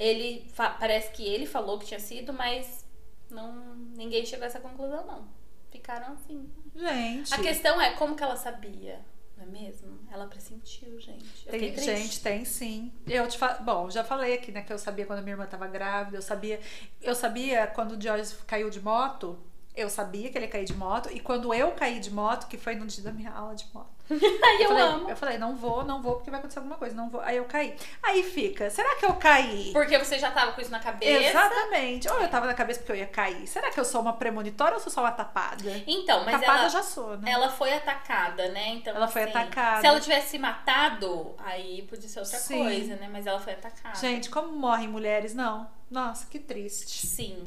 Ele 0.00 0.50
parece 0.56 1.12
que 1.12 1.22
ele 1.22 1.44
falou 1.44 1.78
que 1.78 1.84
tinha 1.84 2.00
sido, 2.00 2.32
mas 2.32 2.86
não 3.30 3.76
ninguém 3.94 4.24
chegou 4.24 4.44
a 4.44 4.46
essa 4.46 4.58
conclusão 4.58 5.06
não. 5.06 5.28
Ficaram 5.70 6.14
assim. 6.14 6.50
Gente. 6.74 7.34
A 7.34 7.38
questão 7.38 7.78
é 7.78 7.92
como 7.92 8.16
que 8.16 8.22
ela 8.22 8.34
sabia, 8.34 8.98
não 9.36 9.44
é 9.44 9.46
mesmo? 9.46 10.00
Ela 10.10 10.26
pressentiu, 10.26 10.98
gente. 10.98 11.46
Eu 11.46 11.50
Tem, 11.52 11.76
gente, 11.76 12.22
tem 12.22 12.46
sim. 12.46 12.90
Eu 13.06 13.28
te 13.28 13.36
fa... 13.36 13.58
Bom, 13.60 13.90
já 13.90 14.02
falei 14.02 14.32
aqui, 14.32 14.50
né, 14.50 14.62
que 14.62 14.72
eu 14.72 14.78
sabia 14.78 15.04
quando 15.04 15.18
a 15.18 15.22
minha 15.22 15.34
irmã 15.34 15.44
tava 15.44 15.66
grávida, 15.66 16.16
eu 16.16 16.22
sabia, 16.22 16.58
eu 17.02 17.14
sabia 17.14 17.66
quando 17.66 17.92
o 17.92 18.00
George 18.00 18.34
caiu 18.46 18.70
de 18.70 18.80
moto, 18.80 19.38
eu 19.76 19.90
sabia 19.90 20.30
que 20.30 20.38
ele 20.38 20.46
ia 20.46 20.50
cair 20.50 20.64
de 20.64 20.74
moto, 20.74 21.10
e 21.12 21.20
quando 21.20 21.52
eu 21.52 21.72
caí 21.72 22.00
de 22.00 22.10
moto, 22.10 22.48
que 22.48 22.56
foi 22.56 22.74
no 22.74 22.86
dia 22.86 23.04
da 23.04 23.12
minha 23.12 23.30
aula 23.30 23.54
de 23.54 23.66
moto. 23.74 23.99
Ai, 24.44 24.64
eu, 24.64 24.68
falei, 24.68 24.82
amo. 24.82 25.10
eu 25.10 25.16
falei, 25.16 25.38
não 25.38 25.54
vou, 25.54 25.84
não 25.84 26.02
vou, 26.02 26.16
porque 26.16 26.30
vai 26.30 26.40
acontecer 26.40 26.58
alguma 26.58 26.76
coisa, 26.76 26.94
não 26.94 27.08
vou. 27.08 27.20
Aí 27.20 27.36
eu 27.36 27.44
caí. 27.44 27.76
Aí 28.02 28.22
fica, 28.22 28.68
será 28.70 28.96
que 28.96 29.04
eu 29.04 29.14
caí? 29.14 29.70
Porque 29.72 29.96
você 29.98 30.18
já 30.18 30.30
tava 30.30 30.52
com 30.52 30.60
isso 30.60 30.70
na 30.70 30.80
cabeça. 30.80 31.28
Exatamente. 31.28 32.08
Ou 32.08 32.20
eu 32.20 32.28
tava 32.28 32.46
na 32.46 32.54
cabeça 32.54 32.80
porque 32.80 32.92
eu 32.92 32.96
ia 32.96 33.06
cair. 33.06 33.46
Será 33.46 33.70
que 33.70 33.78
eu 33.78 33.84
sou 33.84 34.00
uma 34.00 34.12
premonitória 34.14 34.74
ou 34.74 34.80
sou 34.80 34.92
só 34.92 35.00
uma 35.00 35.12
tapada? 35.12 35.82
Então, 35.86 36.24
mas 36.24 36.40
tapada 36.40 36.60
ela, 36.60 36.68
já 36.68 36.82
sou, 36.82 37.16
né? 37.16 37.30
ela 37.30 37.48
foi 37.48 37.72
atacada, 37.72 38.48
né? 38.48 38.68
Então, 38.70 38.94
Ela 38.94 39.08
foi 39.08 39.22
assim, 39.22 39.30
atacada. 39.30 39.80
Se 39.80 39.86
ela 39.86 40.00
tivesse 40.00 40.38
matado, 40.38 41.34
aí 41.38 41.82
podia 41.82 42.08
ser 42.08 42.20
outra 42.20 42.38
Sim. 42.38 42.64
coisa, 42.64 42.96
né? 42.96 43.08
Mas 43.10 43.26
ela 43.26 43.38
foi 43.38 43.52
atacada. 43.52 43.98
Gente, 43.98 44.28
como 44.30 44.52
morrem 44.52 44.88
mulheres? 44.88 45.34
Não. 45.34 45.68
Nossa, 45.90 46.26
que 46.26 46.38
triste. 46.38 47.06
Sim. 47.06 47.44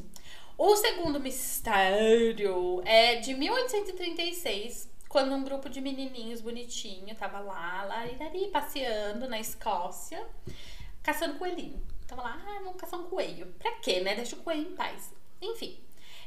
O 0.58 0.76
segundo 0.76 1.20
mistério 1.20 2.82
é 2.86 3.16
de 3.16 3.34
1836, 3.34 4.93
quando 5.14 5.32
um 5.36 5.44
grupo 5.44 5.70
de 5.70 5.80
menininhos 5.80 6.42
bonitinho 6.42 7.16
tava 7.16 7.40
lá, 7.40 7.84
lá, 7.84 8.00
ali, 8.00 8.48
passeando 8.48 9.30
na 9.30 9.40
Escócia, 9.40 10.26
caçando 11.04 11.38
coelhinho. 11.38 11.80
Tava 12.08 12.24
lá, 12.24 12.42
ah, 12.44 12.62
vamos 12.64 12.82
caçar 12.82 13.00
um 13.00 13.04
coelho. 13.04 13.46
Pra 13.60 13.74
quê, 13.74 14.02
né? 14.02 14.16
Deixa 14.16 14.36
o 14.36 14.40
coelho 14.40 14.72
em 14.72 14.76
paz. 14.76 15.14
Enfim, 15.40 15.80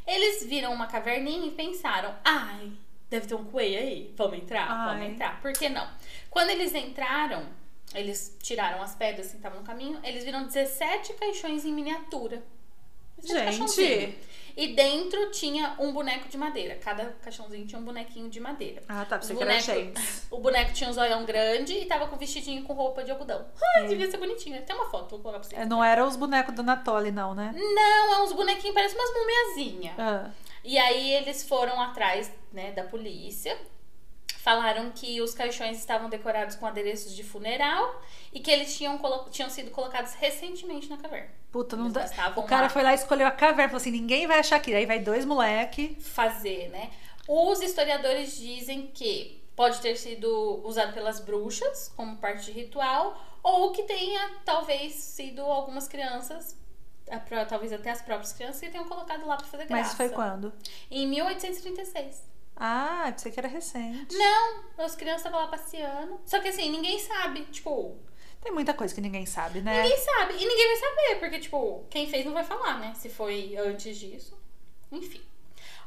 eles 0.06 0.46
viram 0.46 0.72
uma 0.72 0.86
caverninha 0.86 1.48
e 1.48 1.50
pensaram, 1.50 2.14
ai, 2.24 2.70
deve 3.10 3.26
ter 3.26 3.34
um 3.34 3.46
coelho 3.46 3.76
aí, 3.76 4.14
vamos 4.16 4.38
entrar? 4.38 4.68
Vamos 4.68 5.02
Ai. 5.02 5.10
entrar. 5.10 5.40
Por 5.40 5.52
que 5.52 5.68
não? 5.68 5.90
Quando 6.30 6.50
eles 6.50 6.72
entraram, 6.72 7.44
eles 7.92 8.38
tiraram 8.40 8.80
as 8.80 8.94
pedras 8.94 9.30
que 9.30 9.36
estavam 9.36 9.58
no 9.58 9.66
caminho, 9.66 9.98
eles 10.04 10.22
viram 10.22 10.46
17 10.46 11.12
caixões 11.14 11.64
em 11.64 11.72
miniatura. 11.72 12.40
Gente. 13.20 14.16
E 14.56 14.68
dentro 14.68 15.30
tinha 15.30 15.74
um 15.78 15.92
boneco 15.92 16.28
de 16.28 16.38
madeira. 16.38 16.76
Cada 16.76 17.04
caixãozinho 17.22 17.66
tinha 17.66 17.78
um 17.78 17.84
bonequinho 17.84 18.30
de 18.30 18.40
madeira. 18.40 18.82
Ah, 18.88 19.04
tá. 19.04 19.16
Era 19.22 19.34
boneco- 19.34 19.62
James. 19.62 20.26
O 20.32 20.38
boneco 20.40 20.72
tinha 20.72 20.88
um 20.88 20.92
zoião 20.92 21.24
grande 21.26 21.74
e 21.74 21.84
tava 21.84 22.06
com 22.08 22.16
vestidinho 22.16 22.62
com 22.64 22.72
roupa 22.72 23.04
de 23.04 23.10
algodão. 23.10 23.46
Ai, 23.76 23.86
devia 23.86 24.10
ser 24.10 24.16
bonitinho. 24.16 24.60
Tem 24.62 24.74
uma 24.74 24.88
foto, 24.90 25.10
vou 25.10 25.18
colocar 25.20 25.40
pra 25.40 25.48
vocês. 25.48 25.60
É, 25.60 25.66
Não 25.66 25.84
era 25.84 26.06
os 26.06 26.16
bonecos 26.16 26.54
do 26.54 26.62
Natoli, 26.62 27.10
não, 27.12 27.34
né? 27.34 27.52
Não, 27.54 28.14
é 28.14 28.22
uns 28.22 28.32
bonequinhos, 28.32 28.72
parece 28.74 28.94
umas 28.94 29.10
mumiazinhas. 29.12 29.94
Ah. 29.98 30.30
E 30.64 30.78
aí 30.78 31.12
eles 31.12 31.46
foram 31.46 31.80
atrás, 31.80 32.32
né, 32.52 32.72
da 32.72 32.82
polícia. 32.82 33.56
Falaram 34.46 34.92
que 34.92 35.20
os 35.20 35.34
caixões 35.34 35.76
estavam 35.76 36.08
decorados 36.08 36.54
com 36.54 36.66
adereços 36.66 37.12
de 37.16 37.24
funeral 37.24 38.00
e 38.32 38.38
que 38.38 38.48
eles 38.48 38.76
tinham, 38.76 38.96
tinham 39.28 39.50
sido 39.50 39.72
colocados 39.72 40.14
recentemente 40.14 40.88
na 40.88 40.96
caverna. 40.96 41.30
Puta, 41.50 41.74
não 41.74 41.90
dá. 41.90 42.08
O 42.36 42.44
cara 42.44 42.62
lá. 42.62 42.68
foi 42.68 42.84
lá 42.84 42.92
e 42.92 42.94
escolheu 42.94 43.26
a 43.26 43.32
caverna. 43.32 43.70
Falou 43.70 43.80
assim: 43.80 43.90
ninguém 43.90 44.24
vai 44.24 44.38
achar 44.38 44.54
aqui. 44.54 44.72
Aí 44.72 44.86
vai 44.86 45.00
dois 45.00 45.24
moleque. 45.24 45.96
fazer, 46.00 46.68
né? 46.68 46.92
Os 47.26 47.60
historiadores 47.60 48.36
dizem 48.36 48.86
que 48.86 49.42
pode 49.56 49.80
ter 49.80 49.96
sido 49.96 50.60
usado 50.64 50.92
pelas 50.94 51.18
bruxas 51.18 51.92
como 51.96 52.16
parte 52.18 52.44
de 52.44 52.52
ritual 52.52 53.20
ou 53.42 53.72
que 53.72 53.82
tenha 53.82 54.30
talvez 54.44 54.92
sido 54.94 55.42
algumas 55.42 55.88
crianças, 55.88 56.56
talvez 57.48 57.72
até 57.72 57.90
as 57.90 58.00
próprias 58.00 58.32
crianças 58.32 58.60
que 58.60 58.70
tenham 58.70 58.88
colocado 58.88 59.26
lá 59.26 59.38
pra 59.38 59.46
fazer 59.46 59.66
graça. 59.66 59.88
Mas 59.88 59.94
foi 59.96 60.08
quando? 60.10 60.52
Em 60.88 61.04
1836. 61.08 62.35
Ah, 62.56 63.08
pensei 63.12 63.30
que 63.30 63.38
era 63.38 63.48
recente. 63.48 64.16
Não, 64.16 64.64
as 64.78 64.96
crianças 64.96 65.26
estavam 65.26 65.40
lá 65.40 65.48
passeando. 65.48 66.20
Só 66.24 66.40
que 66.40 66.48
assim, 66.48 66.70
ninguém 66.70 66.98
sabe, 66.98 67.42
tipo, 67.52 67.96
Tem 68.42 68.50
muita 68.52 68.72
coisa 68.72 68.94
que 68.94 69.00
ninguém 69.00 69.26
sabe, 69.26 69.60
né? 69.60 69.82
ninguém 69.82 69.98
sabe 69.98 70.34
e 70.34 70.46
ninguém 70.46 70.66
vai 70.68 70.76
saber, 70.76 71.20
porque 71.20 71.38
tipo, 71.40 71.84
quem 71.90 72.08
fez 72.08 72.24
não 72.24 72.32
vai 72.32 72.44
falar, 72.44 72.78
né? 72.78 72.94
Se 72.94 73.08
foi 73.10 73.56
antes 73.56 73.98
disso. 73.98 74.38
Enfim. 74.90 75.22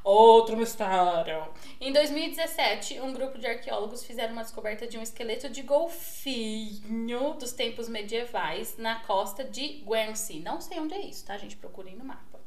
Outro 0.03 0.55
mistério. 0.55 1.47
Em 1.81 1.91
2017, 1.91 3.01
um 3.01 3.11
grupo 3.13 3.37
de 3.37 3.45
arqueólogos 3.47 4.03
fizeram 4.03 4.31
uma 4.33 4.43
descoberta 4.43 4.87
de 4.87 4.97
um 4.97 5.01
esqueleto 5.01 5.49
de 5.49 5.61
golfinho 5.61 7.33
dos 7.33 7.51
tempos 7.51 7.89
medievais 7.89 8.77
na 8.77 9.01
costa 9.01 9.43
de 9.43 9.83
Guernsey. 9.85 10.39
Não 10.41 10.61
sei 10.61 10.79
onde 10.79 10.93
é 10.93 11.01
isso, 11.01 11.25
tá, 11.25 11.37
gente? 11.37 11.57
Procurem 11.57 11.95
no 11.95 12.05
mapa. 12.05 12.39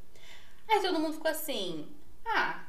Aí 0.69 0.81
todo 0.81 0.99
mundo 0.99 1.13
ficou 1.15 1.31
assim: 1.31 1.87
ah, 2.25 2.65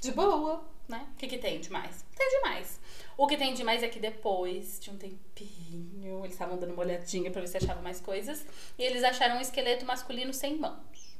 de 0.00 0.12
boa, 0.12 0.64
né? 0.88 1.06
O 1.12 1.16
que, 1.16 1.26
que 1.26 1.38
tem 1.38 1.60
demais? 1.60 2.04
Tem 2.16 2.28
demais. 2.40 2.80
O 3.16 3.26
que 3.26 3.36
tem 3.36 3.52
demais 3.54 3.82
é 3.82 3.88
que 3.88 3.98
depois 3.98 4.78
de 4.80 4.90
um 4.90 4.96
tempinho, 4.96 6.20
eles 6.20 6.32
estavam 6.32 6.56
dando 6.56 6.72
uma 6.72 6.82
olhadinha 6.82 7.30
pra 7.30 7.40
ver 7.40 7.48
se 7.48 7.56
achavam 7.56 7.82
mais 7.82 8.00
coisas, 8.00 8.46
e 8.78 8.82
eles 8.82 9.02
acharam 9.02 9.36
um 9.36 9.40
esqueleto 9.40 9.84
masculino 9.84 10.32
sem 10.32 10.56
mãos. 10.56 11.18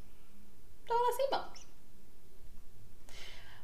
Tava 0.87 1.01
lá 1.01 1.13
sem 1.13 1.31
mãos. 1.31 1.67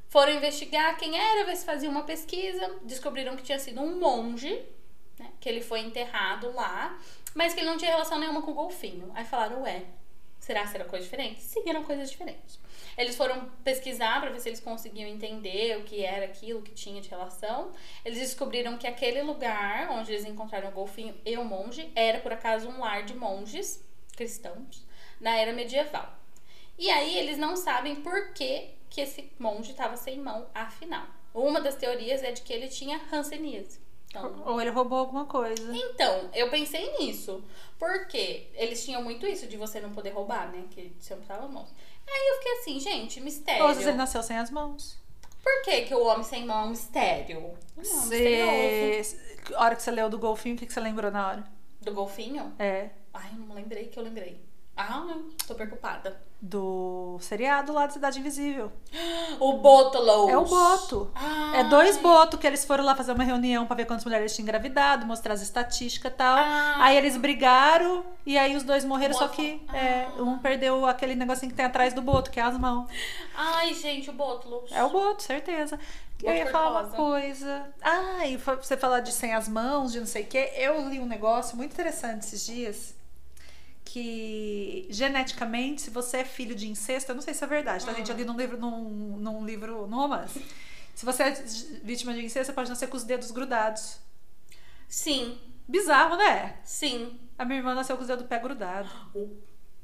Foram 0.09 0.33
investigar 0.33 0.97
quem 0.97 1.19
era, 1.19 1.45
ver 1.45 1.57
se 1.57 1.65
faziam 1.65 1.91
uma 1.91 2.05
pesquisa, 2.05 2.81
descobriram 2.83 3.37
que 3.37 3.43
tinha 3.43 3.59
sido 3.59 3.81
um 3.81 3.99
monge, 3.99 4.65
né? 5.19 5.33
Que 5.41 5.49
ele 5.49 5.61
foi 5.61 5.81
enterrado 5.81 6.53
lá, 6.53 6.99
mas 7.35 7.55
que 7.55 7.61
ele 7.61 7.71
não 7.71 7.77
tinha 7.77 7.91
relação 7.91 8.19
nenhuma 8.19 8.43
com 8.43 8.51
o 8.51 8.55
golfinho. 8.55 9.11
Aí 9.15 9.25
falaram, 9.25 9.63
ué, 9.63 9.85
Será 10.45 10.67
que 10.67 10.77
era 10.77 10.85
coisa 10.85 11.05
diferente? 11.05 11.41
Sim, 11.41 11.63
eram 11.67 11.85
coisas 11.85 12.11
diferentes. 12.11 12.61
Eles 12.99 13.17
foram 13.17 13.49
pesquisar 13.65 14.21
para 14.21 14.29
ver 14.29 14.41
se 14.41 14.51
eles 14.51 14.61
conseguiam 14.61 15.09
entender 15.09 15.79
o 15.79 15.85
que 15.85 16.05
era 16.05 16.27
aquilo 16.27 16.61
que 16.61 16.75
tinha 16.75 17.01
de 17.01 17.09
relação. 17.09 17.73
Eles 18.05 18.19
descobriram 18.19 18.77
que 18.77 18.87
aquele 18.87 19.23
lugar 19.23 19.91
onde 19.91 20.13
eles 20.13 20.27
encontraram 20.27 20.69
o 20.69 20.73
golfinho 20.73 21.19
e 21.25 21.35
o 21.39 21.45
monge 21.47 21.91
era 21.97 22.21
por 22.21 22.31
acaso 22.31 22.69
um 22.69 22.79
lar 22.79 23.05
de 23.05 23.15
monges 23.15 23.83
cristãos 24.15 24.87
na 25.19 25.35
era 25.35 25.51
medieval. 25.51 26.15
E 26.77 26.91
aí 26.91 27.17
eles 27.17 27.39
não 27.39 27.57
sabem 27.57 27.97
por 27.97 28.35
que, 28.35 28.69
que 28.91 29.01
esse 29.01 29.33
monge 29.39 29.71
estava 29.71 29.97
sem 29.97 30.19
mão, 30.19 30.47
afinal. 30.55 31.07
Uma 31.33 31.59
das 31.59 31.77
teorias 31.77 32.23
é 32.23 32.33
de 32.33 32.43
que 32.43 32.53
ele 32.53 32.69
tinha 32.69 33.01
hanseníase. 33.11 33.81
Então, 34.19 34.43
Ou 34.47 34.61
ele 34.61 34.71
roubou 34.71 34.99
alguma 34.99 35.25
coisa. 35.27 35.77
então, 35.77 36.31
eu 36.33 36.49
pensei 36.51 36.97
nisso. 36.99 37.43
Porque 37.79 38.49
eles 38.55 38.85
tinham 38.85 39.03
muito 39.03 39.27
isso 39.27 39.47
de 39.47 39.57
você 39.57 39.81
não 39.81 39.93
poder 39.93 40.11
roubar, 40.11 40.51
né? 40.53 40.65
Que 40.71 40.95
sempre 41.01 41.27
tava 41.27 41.49
mãos. 41.49 41.69
Aí 42.07 42.29
eu 42.31 42.37
fiquei 42.37 42.53
assim, 42.53 42.81
gente, 42.81 43.21
mistério. 43.21 43.63
Ou 43.63 43.69
às 43.69 43.77
vezes 43.77 43.89
ele 43.89 43.99
nasceu 43.99 44.23
sem 44.23 44.37
as 44.39 44.51
mãos. 44.51 44.97
Por 45.43 45.63
que, 45.63 45.83
que 45.83 45.95
o 45.95 46.05
homem 46.05 46.23
sem 46.23 46.47
mão 46.47 46.63
é 46.63 46.65
um 46.67 46.71
mistério? 46.71 47.59
Não. 47.77 47.85
Você... 47.85 49.03
A 49.55 49.65
hora 49.65 49.77
que 49.77 49.83
você 49.83 49.91
leu 49.91 50.09
do 50.09 50.19
golfinho, 50.19 50.55
o 50.55 50.59
que 50.59 50.67
que 50.67 50.73
você 50.73 50.81
lembrou 50.81 51.11
na 51.11 51.29
hora? 51.29 51.45
Do 51.83 51.93
golfinho? 51.93 52.55
É. 52.59 52.91
Ai, 53.13 53.31
eu 53.33 53.47
não 53.47 53.55
lembrei 53.55 53.89
que 53.89 53.99
eu 53.99 54.03
lembrei. 54.03 54.41
Ah, 54.77 55.01
não. 55.01 55.29
Tô 55.47 55.55
preocupada. 55.55 56.21
Do 56.41 57.17
seriado 57.21 57.73
lá 57.73 57.87
da 57.87 57.93
Cidade 57.93 58.19
Invisível. 58.19 58.73
O 59.41 59.55
Botolos. 59.55 60.31
É 60.31 60.37
o 60.37 60.45
Boto. 60.45 61.11
Ai. 61.15 61.61
É 61.61 61.65
dois 61.65 61.97
Boto 61.97 62.39
que 62.39 62.47
eles 62.47 62.65
foram 62.65 62.85
lá 62.85 62.95
fazer 62.95 63.13
uma 63.13 63.25
reunião 63.25 63.67
pra 63.67 63.75
ver 63.75 63.85
quantas 63.85 64.05
mulheres 64.05 64.35
tinham 64.35 64.45
engravidado, 64.45 65.07
mostrar 65.07 65.35
as 65.35 65.43
estatísticas 65.43 66.13
e 66.13 66.15
tal. 66.15 66.37
Ah. 66.37 66.77
Aí 66.79 66.97
eles 66.97 67.17
brigaram 67.17 68.05
e 68.25 68.39
aí 68.39 68.55
os 68.55 68.63
dois 68.63 68.85
morreram, 68.85 69.15
só 69.15 69.29
que 69.29 69.61
é, 69.73 70.07
um 70.21 70.39
perdeu 70.39 70.87
aquele 70.87 71.15
negocinho 71.15 71.51
que 71.51 71.57
tem 71.57 71.65
atrás 71.65 71.93
do 71.93 72.03
Boto, 72.03 72.31
que 72.31 72.39
é 72.39 72.43
as 72.43 72.57
mãos. 72.59 72.89
Ai, 73.35 73.75
gente, 73.75 74.11
o 74.11 74.13
Botolos. 74.13 74.71
É 74.73 74.83
o 74.85 74.91
Boto, 74.91 75.23
certeza. 75.23 75.79
Eu 76.23 76.29
Boto 76.29 76.39
ia 76.39 76.47
falar 76.51 76.83
uma 76.83 76.91
coisa. 76.91 77.67
Ah, 77.83 78.27
e 78.27 78.37
você 78.37 78.77
falar 78.77 79.01
de 79.01 79.13
sem 79.13 79.35
as 79.35 79.49
mãos, 79.49 79.93
de 79.93 79.99
não 79.99 80.07
sei 80.07 80.23
o 80.23 80.27
quê. 80.27 80.53
Eu 80.57 80.89
li 80.89 81.01
um 81.01 81.07
negócio 81.07 81.57
muito 81.57 81.73
interessante 81.73 82.23
esses 82.23 82.47
dias. 82.47 82.95
Que 83.85 84.87
geneticamente, 84.91 85.83
se 85.83 85.91
você 85.91 86.19
é 86.19 86.25
filho 86.25 86.55
de 86.55 86.69
incesto, 86.69 87.11
eu 87.13 87.15
não 87.15 87.23
sei 87.23 87.35
se 87.35 87.45
é 87.45 87.47
verdade, 87.47 87.85
tá, 87.85 87.93
gente? 87.93 88.11
Eu 88.11 88.17
li 88.17 88.25
num 88.25 88.37
livro, 88.37 88.57
num, 88.59 88.83
num 89.19 89.45
livro, 89.45 89.87
num 89.87 89.97
romance. 89.99 90.45
Se 90.95 91.05
você 91.05 91.23
é 91.25 91.31
vítima 91.83 92.15
de 92.15 92.25
incesto, 92.25 92.47
você 92.47 92.53
pode 92.55 92.71
nascer 92.71 92.89
com 92.89 92.97
os 92.97 93.05
dedos 93.05 93.31
grudados. 93.31 93.99
Sim, 94.89 95.39
Bizarro, 95.67 96.17
né? 96.17 96.59
sim. 96.63 97.19
A 97.39 97.45
minha 97.45 97.59
irmã 97.59 97.75
nasceu 97.75 97.97
com 97.97 98.03
os 98.03 98.09
dedos 98.09 98.25
do 98.25 98.29
pé 98.29 98.39
grudados. 98.39 98.91
O- 99.15 99.37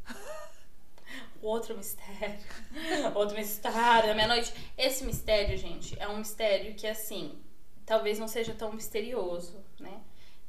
Outro 1.43 1.77
mistério. 1.77 2.39
Outro 3.15 3.37
mistério 3.37 4.09
da 4.09 4.15
meia-noite. 4.15 4.53
Esse 4.77 5.05
mistério, 5.05 5.57
gente, 5.57 5.99
é 5.99 6.07
um 6.09 6.19
mistério 6.19 6.75
que, 6.75 6.87
assim, 6.87 7.39
talvez 7.87 8.19
não 8.19 8.29
seja 8.29 8.55
tão 8.55 8.73
misterioso, 8.73 9.59
né? 9.79 10.01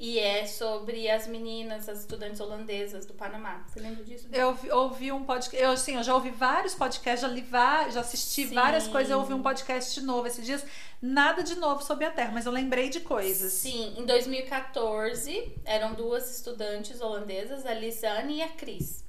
E 0.02 0.18
é 0.18 0.48
sobre 0.48 1.08
as 1.08 1.28
meninas, 1.28 1.88
as 1.88 2.00
estudantes 2.00 2.40
holandesas 2.40 3.06
do 3.06 3.14
Panamá. 3.14 3.64
Você 3.68 3.80
lembra 3.80 4.04
disso? 4.04 4.28
Eu 4.34 4.58
ouvi, 4.80 5.12
um 5.12 5.24
podcast. 5.24 5.64
Eu, 5.64 5.70
assim, 5.70 5.96
eu 5.96 6.02
já 6.02 6.16
ouvi 6.16 6.32
vários 6.32 6.74
podcasts, 6.74 7.22
já 7.22 7.28
li 7.28 7.46
já 7.92 8.00
assisti 8.00 8.48
Sim. 8.48 8.56
várias 8.56 8.88
coisas. 8.88 9.12
Eu 9.12 9.20
ouvi 9.20 9.36
um 9.36 9.44
podcast 9.44 10.02
novo 10.02 10.26
esses 10.26 10.44
dias. 10.44 10.66
Nada 11.00 11.44
de 11.44 11.54
novo 11.54 11.84
sobre 11.84 12.06
a 12.06 12.10
Terra, 12.10 12.32
mas 12.34 12.48
eu 12.48 12.52
lembrei 12.52 12.90
de 12.90 13.02
coisas. 13.02 13.54
Sim, 13.54 13.94
em 13.96 14.04
2014 14.04 15.54
eram 15.64 15.94
duas 15.94 16.36
estudantes 16.36 17.00
holandesas, 17.00 17.64
a 17.64 17.74
Lisanne 17.76 18.38
e 18.38 18.42
a 18.42 18.50
Cris. 18.50 19.06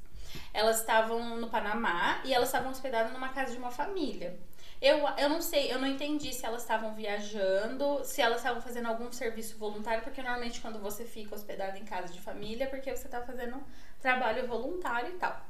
Elas 0.52 0.80
estavam 0.80 1.37
no 1.37 1.49
Panamá 1.49 2.20
e 2.22 2.34
elas 2.34 2.49
estavam 2.49 2.70
hospedadas 2.70 3.14
numa 3.14 3.30
casa 3.30 3.52
de 3.52 3.58
uma 3.58 3.70
família. 3.70 4.38
Eu, 4.82 5.08
eu 5.16 5.28
não 5.28 5.40
sei, 5.40 5.72
eu 5.72 5.78
não 5.78 5.86
entendi 5.86 6.34
se 6.34 6.44
elas 6.44 6.62
estavam 6.62 6.92
viajando, 6.92 8.04
se 8.04 8.20
elas 8.20 8.38
estavam 8.38 8.60
fazendo 8.60 8.88
algum 8.88 9.12
serviço 9.12 9.56
voluntário, 9.56 10.02
porque 10.02 10.20
normalmente 10.20 10.60
quando 10.60 10.80
você 10.80 11.04
fica 11.04 11.36
hospedado 11.36 11.78
em 11.78 11.84
casa 11.84 12.12
de 12.12 12.20
família 12.20 12.64
é 12.64 12.66
porque 12.66 12.90
você 12.94 13.08
tá 13.08 13.22
fazendo 13.22 13.62
trabalho 14.00 14.44
voluntário 14.48 15.10
e 15.10 15.18
tal. 15.18 15.40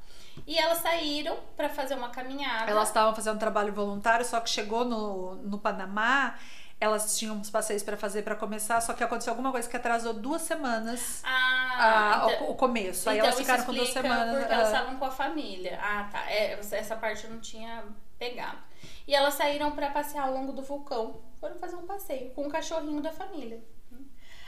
E 0.47 0.59
elas 0.59 0.79
saíram 0.79 1.39
pra 1.57 1.71
fazer 1.71 1.95
uma 1.95 2.11
caminhada. 2.11 2.71
Elas 2.71 2.89
estavam 2.89 3.15
fazendo 3.15 3.39
trabalho 3.39 3.73
voluntário, 3.73 4.23
só 4.25 4.39
que 4.39 4.51
chegou 4.51 4.85
no, 4.85 5.37
no 5.37 5.59
Panamá. 5.59 6.35
Elas 6.79 7.17
tinham 7.17 7.37
uns 7.37 7.49
passeios 7.49 7.83
pra 7.83 7.97
fazer 7.97 8.23
pra 8.23 8.35
começar, 8.35 8.81
só 8.83 8.93
que 8.93 9.03
aconteceu 9.05 9.33
alguma 9.33 9.51
coisa 9.53 9.67
que 9.69 9.77
atrasou 9.77 10.13
duas 10.13 10.43
semanas 10.43 11.23
Ah, 11.25 12.27
a- 12.27 12.33
então- 12.33 12.49
o, 12.49 12.51
o 12.51 12.55
começo. 12.55 13.09
Aí 13.09 13.17
então 13.17 13.29
elas 13.29 13.41
ficaram 13.41 13.65
com 13.65 13.73
duas 13.73 13.91
semanas. 13.91 14.37
Porque 14.41 14.53
elas 14.53 14.69
ah, 14.69 14.73
estavam 14.73 14.97
com 14.99 15.05
a 15.07 15.11
família. 15.11 15.79
Ah, 15.81 16.09
tá. 16.11 16.31
É, 16.31 16.59
essa 16.73 16.97
parte 16.97 17.25
eu 17.25 17.31
não 17.31 17.39
tinha 17.41 17.85
pegado. 18.23 18.63
E 19.05 19.15
elas 19.15 19.35
saíram 19.35 19.73
pra 19.73 19.91
passear 19.91 20.29
ao 20.29 20.35
longo 20.35 20.53
do 20.53 20.63
vulcão. 20.63 21.21
Foram 21.41 21.59
fazer 21.59 21.75
um 21.75 21.87
passeio 21.87 22.31
com 22.31 22.47
o 22.47 22.51
cachorrinho 22.51 23.01
da 23.01 23.11
família. 23.11 23.61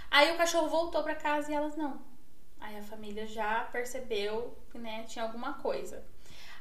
Aí 0.09 0.33
o 0.33 0.37
cachorro 0.37 0.69
voltou 0.69 1.03
pra 1.03 1.17
casa 1.17 1.51
e 1.51 1.55
elas 1.55 1.75
não. 1.75 2.01
Aí 2.61 2.79
a 2.79 2.83
família 2.83 3.27
já 3.27 3.65
percebeu 3.73 4.57
que 4.71 4.79
né, 4.79 5.03
tinha 5.09 5.25
alguma 5.25 5.55
coisa. 5.55 6.07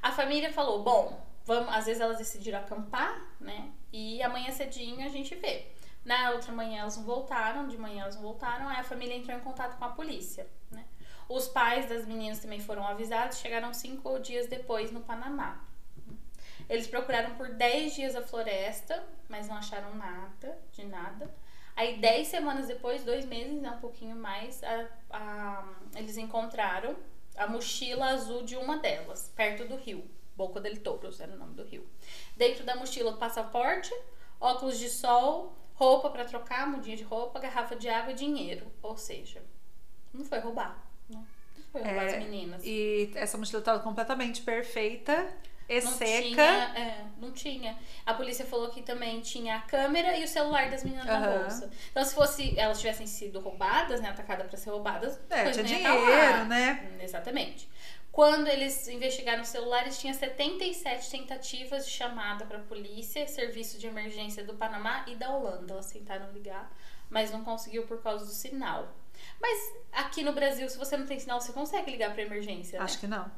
A 0.01 0.11
família 0.11 0.51
falou: 0.51 0.81
bom, 0.81 1.23
vamos. 1.45 1.71
Às 1.71 1.85
vezes 1.85 2.01
elas 2.01 2.17
decidiram 2.17 2.59
acampar, 2.59 3.21
né? 3.39 3.71
E 3.91 4.23
amanhã 4.23 4.51
cedinho 4.51 5.05
a 5.05 5.09
gente 5.09 5.35
vê. 5.35 5.67
Na 6.03 6.31
outra 6.31 6.51
manhã 6.51 6.81
elas 6.81 6.97
não 6.97 7.03
voltaram, 7.03 7.67
de 7.67 7.77
manhã 7.77 8.01
elas 8.01 8.15
não 8.15 8.23
voltaram, 8.23 8.67
aí 8.67 8.77
a 8.77 8.83
família 8.83 9.15
entrou 9.15 9.37
em 9.37 9.41
contato 9.41 9.77
com 9.77 9.85
a 9.85 9.89
polícia, 9.89 10.45
né? 10.69 10.83
Os 11.29 11.47
pais 11.47 11.87
das 11.87 12.05
meninas 12.05 12.39
também 12.39 12.59
foram 12.59 12.85
avisados, 12.85 13.37
chegaram 13.37 13.73
cinco 13.73 14.19
dias 14.19 14.47
depois 14.47 14.91
no 14.91 14.99
Panamá. 14.99 15.72
Eles 16.69 16.87
procuraram 16.87 17.35
por 17.35 17.49
10 17.49 17.93
dias 17.95 18.15
a 18.15 18.21
floresta, 18.21 19.03
mas 19.29 19.47
não 19.47 19.55
acharam 19.55 19.95
nada, 19.95 20.57
de 20.71 20.85
nada. 20.85 21.33
Aí, 21.75 21.97
10 21.97 22.27
semanas 22.27 22.67
depois, 22.67 23.03
dois 23.03 23.25
meses, 23.25 23.59
né, 23.61 23.71
um 23.71 23.79
pouquinho 23.79 24.15
mais, 24.15 24.63
a- 24.63 24.87
a- 25.09 25.73
eles 25.95 26.17
encontraram 26.17 26.95
a 27.35 27.47
mochila 27.47 28.05
azul 28.11 28.43
de 28.43 28.55
uma 28.55 28.77
delas, 28.77 29.31
perto 29.35 29.65
do 29.67 29.75
rio. 29.75 30.03
Boca 30.35 30.59
del 30.59 30.77
Toros 30.81 31.19
era 31.19 31.31
o 31.33 31.37
nome 31.37 31.53
do 31.55 31.63
rio. 31.63 31.87
Dentro 32.37 32.63
da 32.63 32.75
mochila, 32.75 33.17
passaporte, 33.17 33.91
óculos 34.39 34.77
de 34.79 34.89
sol, 34.89 35.55
roupa 35.75 36.09
para 36.11 36.25
trocar, 36.25 36.67
mudinha 36.67 36.95
de 36.95 37.03
roupa, 37.03 37.39
garrafa 37.39 37.75
de 37.75 37.89
água 37.89 38.11
e 38.11 38.15
dinheiro. 38.15 38.71
Ou 38.81 38.95
seja, 38.97 39.41
não 40.13 40.23
foi 40.25 40.39
roubar, 40.39 40.77
né? 41.09 41.23
Não 41.57 41.63
foi 41.71 41.81
roubar 41.81 42.03
É, 42.03 42.17
as 42.17 42.23
meninas. 42.23 42.61
E 42.63 43.11
essa 43.15 43.37
mochila 43.37 43.59
estava 43.59 43.79
completamente 43.79 44.41
perfeita 44.41 45.27
e 45.67 45.81
Não 45.81 45.91
seca. 45.91 46.21
tinha, 46.23 46.73
é, 46.75 47.05
não 47.17 47.31
tinha. 47.31 47.77
A 48.05 48.13
polícia 48.13 48.45
falou 48.45 48.69
que 48.69 48.81
também 48.81 49.21
tinha 49.21 49.55
a 49.57 49.61
câmera 49.61 50.15
e 50.17 50.23
o 50.23 50.27
celular 50.27 50.69
das 50.69 50.83
meninas 50.83 51.05
na 51.05 51.17
Aham. 51.17 51.41
bolsa. 51.43 51.69
Então, 51.91 52.03
se 52.03 52.13
fosse 52.13 52.57
elas 52.59 52.79
tivessem 52.79 53.07
sido 53.07 53.39
roubadas, 53.39 54.01
né, 54.01 54.09
atacadas 54.09 54.47
para 54.47 54.57
ser 54.57 54.69
roubadas, 54.69 55.19
É, 55.29 55.51
tinha 55.51 55.55
tá 55.55 55.61
dinheiro, 55.63 56.45
né? 56.45 56.97
Exatamente. 57.01 57.69
Quando 58.11 58.47
eles 58.47 58.87
investigaram 58.87 59.41
os 59.41 59.47
celulares, 59.47 59.97
tinha 59.99 60.13
77 60.13 61.09
tentativas 61.09 61.85
de 61.85 61.91
chamada 61.91 62.45
para 62.45 62.59
a 62.59 62.61
polícia, 62.61 63.25
serviço 63.27 63.79
de 63.79 63.87
emergência 63.87 64.43
do 64.43 64.53
Panamá 64.53 65.03
e 65.07 65.15
da 65.15 65.31
Holanda. 65.35 65.73
Elas 65.73 65.91
tentaram 65.91 66.31
ligar, 66.31 66.71
mas 67.09 67.31
não 67.31 67.43
conseguiu 67.43 67.87
por 67.87 68.03
causa 68.03 68.23
do 68.25 68.31
sinal. 68.31 68.93
Mas 69.41 69.57
aqui 69.91 70.23
no 70.23 70.31
Brasil, 70.33 70.69
se 70.69 70.77
você 70.77 70.95
não 70.95 71.07
tem 71.07 71.19
sinal, 71.19 71.41
você 71.41 71.51
consegue 71.53 71.89
ligar 71.89 72.13
para 72.13 72.21
emergência, 72.21 72.77
né? 72.77 72.85
Acho 72.85 72.99
que 72.99 73.07
não. 73.07 73.31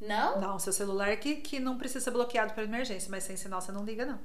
Não? 0.00 0.40
Não, 0.40 0.58
seu 0.58 0.72
celular 0.72 1.16
que, 1.16 1.36
que 1.36 1.60
não 1.60 1.78
precisa 1.78 2.04
ser 2.04 2.10
bloqueado 2.10 2.52
para 2.52 2.64
emergência, 2.64 3.10
mas 3.10 3.24
sem 3.24 3.36
sinal 3.36 3.60
você 3.60 3.72
não 3.72 3.84
liga, 3.84 4.04
não. 4.04 4.18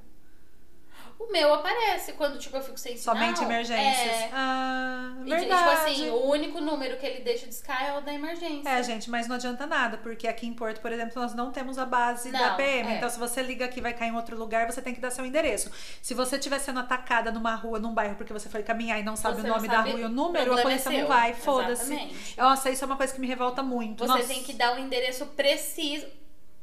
O 1.20 1.30
meu 1.30 1.52
aparece 1.52 2.14
quando, 2.14 2.38
tipo, 2.38 2.56
eu 2.56 2.62
fico 2.62 2.78
sem 2.78 2.96
sinal. 2.96 3.14
Somente 3.14 3.42
emergências. 3.44 4.10
É. 4.22 4.30
Ah, 4.32 5.12
E, 5.22 5.28
verdade. 5.28 5.54
tipo 5.54 5.70
assim, 5.70 6.10
o 6.10 6.24
único 6.30 6.62
número 6.62 6.96
que 6.96 7.04
ele 7.04 7.20
deixa 7.20 7.46
discar 7.46 7.84
é 7.84 7.98
o 7.98 8.00
da 8.00 8.10
emergência. 8.14 8.66
É, 8.66 8.82
gente, 8.82 9.10
mas 9.10 9.28
não 9.28 9.36
adianta 9.36 9.66
nada, 9.66 9.98
porque 9.98 10.26
aqui 10.26 10.46
em 10.46 10.54
Porto, 10.54 10.80
por 10.80 10.90
exemplo, 10.90 11.12
nós 11.20 11.34
não 11.34 11.52
temos 11.52 11.76
a 11.76 11.84
base 11.84 12.32
da 12.32 12.50
Não, 12.52 12.56
PM. 12.56 12.90
é. 12.90 12.96
Então, 12.96 13.10
se 13.10 13.18
você 13.18 13.42
liga 13.42 13.66
aqui 13.66 13.80
e 13.80 13.82
vai 13.82 13.92
cair 13.92 14.08
em 14.08 14.16
outro 14.16 14.34
lugar, 14.34 14.64
você 14.72 14.80
tem 14.80 14.94
que 14.94 15.00
dar 15.00 15.10
seu 15.10 15.26
endereço. 15.26 15.70
Se 16.00 16.14
você 16.14 16.36
estiver 16.36 16.58
sendo 16.58 16.80
atacada 16.80 17.30
numa 17.30 17.54
rua, 17.54 17.78
num 17.78 17.92
bairro, 17.92 18.14
porque 18.16 18.32
você 18.32 18.48
foi 18.48 18.62
caminhar 18.62 18.98
e 18.98 19.02
não 19.02 19.14
sabe 19.14 19.42
Você 19.42 19.46
o 19.46 19.52
nome 19.52 19.68
da 19.68 19.74
sabe, 19.76 19.90
rua 19.90 20.00
e 20.00 20.04
o 20.04 20.08
número, 20.08 20.38
a 20.54 20.56
problema 20.56 20.70
polícia 20.70 20.88
é 20.88 21.00
não 21.02 21.06
vai. 21.06 21.34
Foda-se. 21.34 22.34
Nossa, 22.38 22.70
isso 22.70 22.82
é 22.82 22.86
uma 22.86 22.96
coisa 22.96 23.12
que 23.12 23.20
me 23.20 23.26
revolta 23.26 23.62
muito. 23.62 24.06
Você 24.06 24.08
Nossa. 24.14 24.26
tem 24.26 24.42
que 24.42 24.54
dar 24.54 24.74
o 24.74 24.78
endereço 24.78 25.26
preciso. 25.26 26.06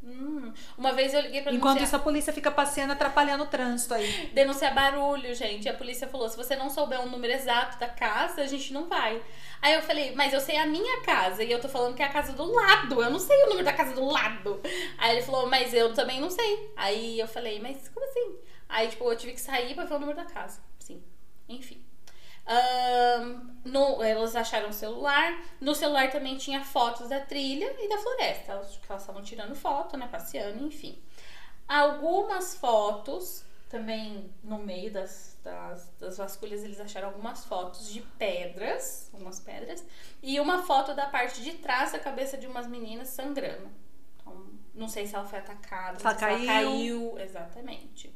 Hum, 0.10 0.54
Uma 0.78 0.94
vez 0.94 1.14
eu 1.14 1.20
liguei 1.22 1.42
pra 1.42 1.52
Enquanto 1.52 1.76
denunciar, 1.76 1.84
isso, 1.88 1.96
a 1.96 2.00
polícia 2.00 2.32
fica 2.32 2.50
passeando, 2.50 2.94
atrapalhando 2.94 3.44
o 3.44 3.48
trânsito 3.48 3.94
aí. 3.94 4.28
denunciar 4.34 4.74
barulho, 4.74 5.36
gente. 5.36 5.66
E 5.66 5.70
a 5.70 5.74
polícia 5.74 6.08
falou: 6.08 6.30
se 6.30 6.38
você 6.38 6.56
não 6.56 6.70
souber 6.70 7.02
o 7.02 7.10
número 7.10 7.34
exato 7.34 7.78
da 7.78 7.90
casa, 7.90 8.42
a 8.42 8.48
gente 8.48 8.72
não 8.72 8.88
vai. 8.88 9.22
Aí 9.62 9.74
eu 9.74 9.82
falei, 9.82 10.14
mas 10.16 10.32
eu 10.34 10.40
sei 10.40 10.58
a 10.58 10.66
minha 10.66 11.02
casa. 11.02 11.44
E 11.44 11.52
eu 11.52 11.60
tô 11.60 11.68
falando 11.68 11.96
que 11.96 12.02
é 12.02 12.06
a 12.06 12.10
casa 12.14 12.32
do 12.34 12.46
lado. 12.46 13.02
Eu 13.02 13.10
não 13.10 13.20
sei 13.20 13.36
o 13.44 13.48
número 13.50 13.66
da 13.66 13.74
casa 13.74 13.94
do 13.94 14.06
lado. 14.06 14.62
Aí 14.98 15.18
ele 15.18 15.26
falou, 15.26 15.48
mas 15.48 15.74
eu 15.74 15.94
também 15.94 16.22
não 16.22 16.30
sei. 16.30 16.72
Aí 16.78 17.20
eu 17.20 17.28
falei, 17.28 17.60
mas 17.60 17.90
como 17.90 18.06
assim? 18.06 18.38
Aí, 18.70 18.88
tipo, 18.88 19.04
eu 19.12 19.18
tive 19.18 19.34
que 19.34 19.42
sair 19.42 19.74
pra 19.76 19.86
ver 19.86 19.96
o 19.96 20.00
número 20.00 20.18
da 20.18 20.26
casa. 20.26 20.62
Sim. 20.80 21.04
Enfim. 21.50 21.84
Ahn, 22.48 23.58
no, 23.66 24.01
elas 24.01 24.36
acharam 24.36 24.70
o 24.70 24.74
celular. 24.74 25.38
No 25.60 25.75
celular 25.75 26.10
também 26.10 26.38
tinha 26.38 26.63
fotos 26.63 27.10
da 27.10 27.20
trilha 27.20 27.75
e 27.77 27.89
da 27.89 27.98
floresta. 27.98 28.54
Elas 28.54 28.80
elas 28.89 29.01
estavam 29.01 29.22
tirando 29.22 29.54
foto, 29.54 29.98
né? 29.98 30.08
Passeando, 30.10 30.66
enfim. 30.66 30.98
Algumas 31.68 32.56
fotos, 32.56 33.44
também 33.68 34.32
no 34.42 34.58
meio 34.58 34.92
das, 34.94 35.38
das, 35.44 35.92
das 36.00 36.18
vasculhas, 36.18 36.63
eles 36.63 36.80
acharam 36.80 37.10
algumas 37.10 37.44
fotos 37.44 37.92
de 37.92 38.01
pedras, 38.18 39.10
algumas 39.12 39.42
pedras, 39.42 39.84
e 40.24 40.39
uma 40.39 40.63
foto 40.63 40.94
da 40.94 41.08
parte 41.08 41.42
de 41.42 41.54
trás 41.54 41.92
da 41.92 42.00
cabeça 42.00 42.38
de 42.38 42.48
umas 42.48 42.68
meninas 42.68 43.10
sangrando. 43.10 43.70
Então, 44.16 44.48
não 44.74 44.88
sei 44.88 45.06
se 45.06 45.16
ela 45.16 45.25
foi 45.25 45.39
atacada, 45.39 46.00
ela 46.00 46.18
se 46.18 46.24
ela 46.24 46.34
caiu. 46.34 46.48
caiu. 46.48 47.20
Exatamente. 47.20 48.16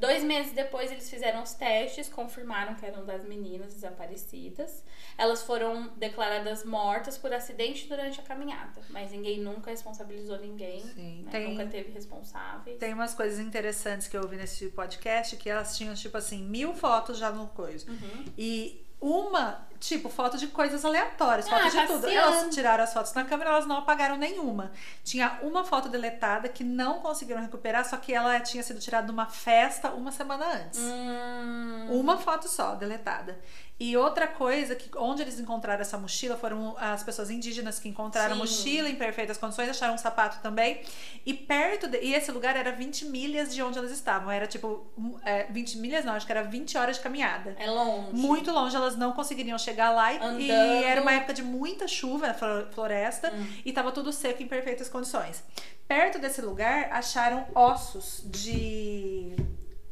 Dois 0.00 0.24
meses 0.24 0.52
depois, 0.52 0.90
eles 0.90 1.10
fizeram 1.10 1.42
os 1.42 1.52
testes, 1.52 2.08
confirmaram 2.08 2.74
que 2.74 2.86
eram 2.86 3.04
das 3.04 3.22
meninas 3.22 3.74
desaparecidas. 3.74 4.82
Elas 5.18 5.42
foram 5.42 5.88
declaradas 5.96 6.64
mortas 6.64 7.18
por 7.18 7.32
acidente 7.34 7.86
durante 7.86 8.18
a 8.18 8.22
caminhada, 8.22 8.80
mas 8.88 9.12
ninguém 9.12 9.40
nunca 9.40 9.70
responsabilizou 9.70 10.38
ninguém, 10.38 10.80
Sim, 10.80 11.22
né? 11.24 11.30
tem- 11.30 11.48
nunca 11.50 11.66
teve 11.66 11.92
responsáveis. 11.92 12.78
Tem 12.78 12.94
umas 12.94 13.14
coisas 13.14 13.38
interessantes 13.38 14.08
que 14.08 14.16
eu 14.16 14.22
ouvi 14.22 14.36
nesse 14.36 14.68
podcast 14.70 15.36
que 15.36 15.50
elas 15.50 15.76
tinham, 15.76 15.94
tipo 15.94 16.16
assim, 16.16 16.42
mil 16.42 16.74
fotos 16.74 17.18
já 17.18 17.30
no 17.30 17.46
coisa. 17.48 17.90
Uhum. 17.90 18.24
E 18.38 18.82
uma, 18.98 19.66
tipo, 19.80 20.08
foto 20.10 20.36
de 20.36 20.46
coisas 20.48 20.84
aleatórias, 20.84 21.46
Ah, 21.46 21.50
foto 21.50 21.62
de 21.70 21.86
tudo. 21.86 22.02
passeando. 22.02 22.08
Elas 22.36 22.54
tiraram 22.54 22.84
as 22.84 22.92
fotos 22.92 23.12
na 23.14 23.24
câmera, 23.24 23.50
elas 23.50 23.66
não 23.66 23.78
apagaram 23.78 24.16
nenhuma. 24.16 24.70
Tinha 25.02 25.38
uma 25.42 25.64
foto 25.64 25.88
deletada 25.88 26.48
que 26.48 26.62
não 26.62 27.00
conseguiram 27.00 27.40
recuperar, 27.40 27.88
só 27.88 27.96
que 27.96 28.12
ela 28.12 28.38
tinha 28.40 28.62
sido 28.62 28.78
tirada 28.78 29.06
numa 29.06 29.26
festa 29.26 29.90
uma 29.90 30.12
semana 30.12 30.44
antes. 30.46 30.78
Hum, 30.78 31.86
Uma 31.90 32.18
foto 32.18 32.46
só, 32.48 32.74
deletada. 32.74 33.38
E 33.78 33.96
outra 33.96 34.28
coisa, 34.28 34.74
que 34.76 34.90
onde 34.98 35.22
eles 35.22 35.40
encontraram 35.40 35.80
essa 35.80 35.96
mochila 35.96 36.36
foram 36.36 36.76
as 36.78 37.02
pessoas 37.02 37.30
indígenas 37.30 37.78
que 37.78 37.88
encontraram 37.88 38.32
a 38.32 38.34
Sim. 38.34 38.40
mochila 38.42 38.88
em 38.90 38.94
perfeitas 38.94 39.38
condições, 39.38 39.70
acharam 39.70 39.94
um 39.94 39.98
sapato 39.98 40.38
também. 40.42 40.82
E 41.24 41.32
perto, 41.32 41.88
de, 41.88 41.98
e 41.98 42.12
esse 42.14 42.30
lugar 42.30 42.56
era 42.56 42.72
20 42.72 43.06
milhas 43.06 43.54
de 43.54 43.62
onde 43.62 43.78
elas 43.78 43.90
estavam. 43.90 44.30
Era 44.30 44.46
tipo, 44.46 44.86
é, 45.24 45.44
20 45.44 45.78
milhas 45.78 46.04
não, 46.04 46.12
acho 46.12 46.26
que 46.26 46.32
era 46.32 46.42
20 46.42 46.76
horas 46.76 46.96
de 46.96 47.02
caminhada. 47.02 47.56
é 47.58 47.70
longe. 47.70 48.12
Muito 48.12 48.52
longe, 48.52 48.76
elas 48.76 48.96
não 48.96 49.12
conseguiriam 49.12 49.56
chegar 49.56 49.69
lá. 49.90 50.12
E, 50.12 50.46
e 50.48 50.50
era 50.84 51.00
uma 51.00 51.12
época 51.12 51.32
de 51.32 51.42
muita 51.42 51.86
chuva 51.88 52.28
na 52.28 52.34
flo- 52.34 52.66
floresta 52.72 53.32
Hum. 53.32 53.46
e 53.64 53.72
tava 53.72 53.92
tudo 53.92 54.12
seco 54.12 54.42
em 54.42 54.46
perfeitas 54.48 54.88
condições. 54.88 55.42
Perto 55.88 56.18
desse 56.18 56.40
lugar, 56.40 56.88
acharam 56.92 57.46
ossos 57.54 58.22
de. 58.24 59.34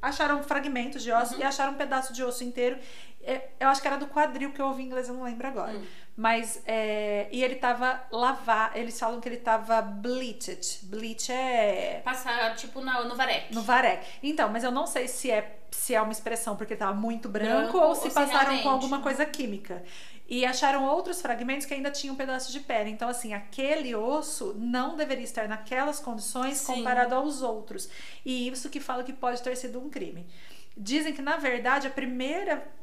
Acharam 0.01 0.43
fragmentos 0.45 1.03
de 1.03 1.11
Uhum. 1.11 1.19
osso 1.23 1.39
e 1.39 1.43
acharam 1.43 1.73
um 1.73 1.77
pedaço 1.77 2.13
de 2.13 2.23
osso 2.23 2.45
inteiro. 2.45 2.79
É, 3.23 3.49
Eu 3.59 3.69
acho 3.69 3.81
que 3.83 3.89
era 3.89 3.97
do 3.97 4.07
quadril 4.07 4.53
que 4.53 4.61
eu 4.63 4.67
ouvi 4.67 4.83
em 4.83 4.87
inglês, 4.87 5.09
eu 5.09 5.15
não 5.15 5.25
lembro 5.25 5.47
agora. 5.49 5.73
Hum. 5.77 5.85
Mas, 6.21 6.61
é, 6.67 7.29
e 7.31 7.45
ele 7.45 7.55
tava 7.55 8.03
lavado, 8.11 8.77
eles 8.77 8.99
falam 8.99 9.21
que 9.21 9.29
ele 9.29 9.37
tava 9.37 9.81
bleached. 9.81 10.81
Bleach 10.83 11.31
é 11.31 12.01
Passar, 12.05 12.57
tipo, 12.57 12.81
na, 12.81 13.05
no 13.05 13.15
varec. 13.15 13.55
no 13.55 13.63
varec. 13.63 14.05
Então, 14.21 14.49
mas 14.49 14.65
eu 14.65 14.73
não 14.73 14.85
sei 14.85 15.07
se 15.07 15.31
é, 15.31 15.61
se 15.71 15.95
é 15.95 16.03
uma 16.03 16.11
expressão 16.11 16.57
porque 16.57 16.75
tava 16.75 16.93
muito 16.93 17.29
branco, 17.29 17.71
Branco, 17.71 17.79
ou 17.79 17.95
se 17.95 18.11
passaram 18.11 18.33
realmente- 18.41 18.63
com 18.65 18.69
alguma 18.69 19.01
coisa 19.01 19.25
química. 19.25 19.81
E 20.29 20.45
acharam 20.45 20.85
outros 20.87 21.23
fragmentos 21.23 21.67
que 21.67 21.73
ainda 21.75 21.91
tinham 21.93 22.15
um 22.15 22.19
pedaço 22.19 22.51
de 22.51 22.59
pele. 22.59 22.91
Então, 22.91 23.09
assim, 23.09 23.33
aquele 23.33 23.95
osso 23.95 24.55
não 24.59 24.97
deveria 24.97 25.23
estar 25.25 25.47
naquelas 25.49 26.01
condições 26.01 26.59
Sim. 26.59 26.75
comparado 26.75 27.15
aos 27.15 27.43
outros. 27.43 27.89
E 28.27 28.49
isso 28.49 28.69
que 28.69 28.81
fala 28.81 29.05
que 29.05 29.13
pode 29.13 29.41
ter 29.41 29.57
sido 29.57 29.79
um 29.79 29.89
crime. 29.89 30.27
Dizem 30.77 31.13
que, 31.15 31.23
na 31.23 31.37
verdade, 31.37 31.87
a 31.87 31.91
primeira. 31.91 32.77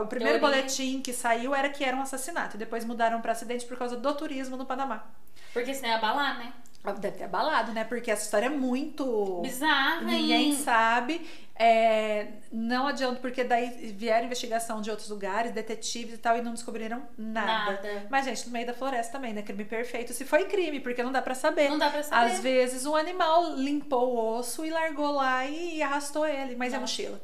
O 0.00 0.06
primeiro 0.06 0.38
Teoria. 0.38 0.58
boletim 0.58 1.00
que 1.00 1.12
saiu 1.12 1.54
era 1.54 1.68
que 1.68 1.84
era 1.84 1.96
um 1.96 2.02
assassinato. 2.02 2.56
E 2.56 2.58
depois 2.58 2.84
mudaram 2.84 3.20
para 3.20 3.32
acidente 3.32 3.64
por 3.66 3.76
causa 3.78 3.96
do 3.96 4.14
turismo 4.14 4.56
no 4.56 4.66
Panamá. 4.66 5.06
Porque 5.52 5.72
senão 5.74 5.90
ia 5.90 5.96
abalar, 5.96 6.38
né? 6.38 6.52
Deve 7.00 7.18
ter 7.18 7.24
abalado, 7.24 7.72
né? 7.72 7.84
Porque 7.84 8.10
essa 8.10 8.24
história 8.24 8.46
é 8.46 8.50
muito. 8.50 9.40
Bizarra, 9.42 10.02
Ninguém 10.02 10.50
hein? 10.50 10.56
sabe. 10.56 11.26
É, 11.60 12.28
não 12.52 12.86
adianta, 12.86 13.20
porque 13.20 13.42
daí 13.42 13.92
vieram 13.92 14.26
investigação 14.26 14.80
de 14.80 14.88
outros 14.88 15.08
lugares, 15.08 15.50
detetives 15.52 16.14
e 16.14 16.18
tal, 16.18 16.36
e 16.36 16.40
não 16.40 16.54
descobriram 16.54 17.02
nada. 17.18 17.72
Nada. 17.72 18.06
Mas, 18.08 18.24
gente, 18.26 18.46
no 18.46 18.52
meio 18.52 18.66
da 18.66 18.72
floresta 18.72 19.12
também, 19.12 19.32
né? 19.34 19.42
Crime 19.42 19.64
perfeito. 19.64 20.12
Se 20.12 20.24
foi 20.24 20.44
crime, 20.44 20.78
porque 20.78 21.02
não 21.02 21.10
dá 21.10 21.20
pra 21.20 21.34
saber. 21.34 21.68
Não 21.68 21.78
dá 21.78 21.90
pra 21.90 22.02
saber. 22.02 22.32
Às 22.32 22.40
vezes 22.40 22.86
um 22.86 22.94
animal 22.94 23.54
limpou 23.56 24.14
o 24.14 24.38
osso 24.38 24.64
e 24.64 24.70
largou 24.70 25.10
lá 25.10 25.44
e 25.46 25.82
arrastou 25.82 26.24
ele, 26.26 26.54
mas 26.54 26.72
é 26.72 26.78
mochila. 26.78 27.20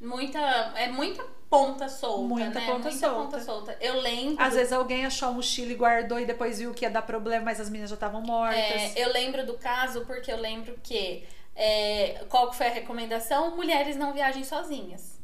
Muita, 0.00 0.38
é 0.74 0.88
muita 0.90 1.24
ponta 1.48 1.88
solta, 1.88 2.22
Muita 2.22 2.60
né? 2.60 2.66
ponta 2.66 2.90
muita 2.90 2.90
solta. 2.92 3.22
ponta 3.22 3.40
solta. 3.40 3.76
Eu 3.80 4.00
lembro. 4.00 4.42
Às 4.44 4.54
vezes 4.54 4.72
alguém 4.72 5.06
achou 5.06 5.28
a 5.28 5.32
mochila 5.32 5.72
e 5.72 5.74
guardou 5.76 6.18
e 6.20 6.26
depois 6.26 6.58
viu 6.58 6.72
que 6.74 6.84
ia 6.84 6.90
dar 6.90 7.02
problema, 7.02 7.44
mas 7.44 7.60
as 7.60 7.68
meninas 7.68 7.90
já 7.90 7.94
estavam 7.94 8.20
mortas. 8.22 8.58
É, 8.58 8.92
eu 8.96 9.12
lembro 9.12 9.44
do 9.46 9.54
caso 9.54 10.04
porque 10.06 10.30
eu 10.32 10.36
lembro 10.38 10.74
que 10.82 11.24
é, 11.54 12.24
qual 12.28 12.50
que 12.50 12.56
foi 12.56 12.66
a 12.66 12.70
recomendação? 12.70 13.56
Mulheres 13.56 13.96
não 13.96 14.12
viajem 14.12 14.44
sozinhas. 14.44 15.15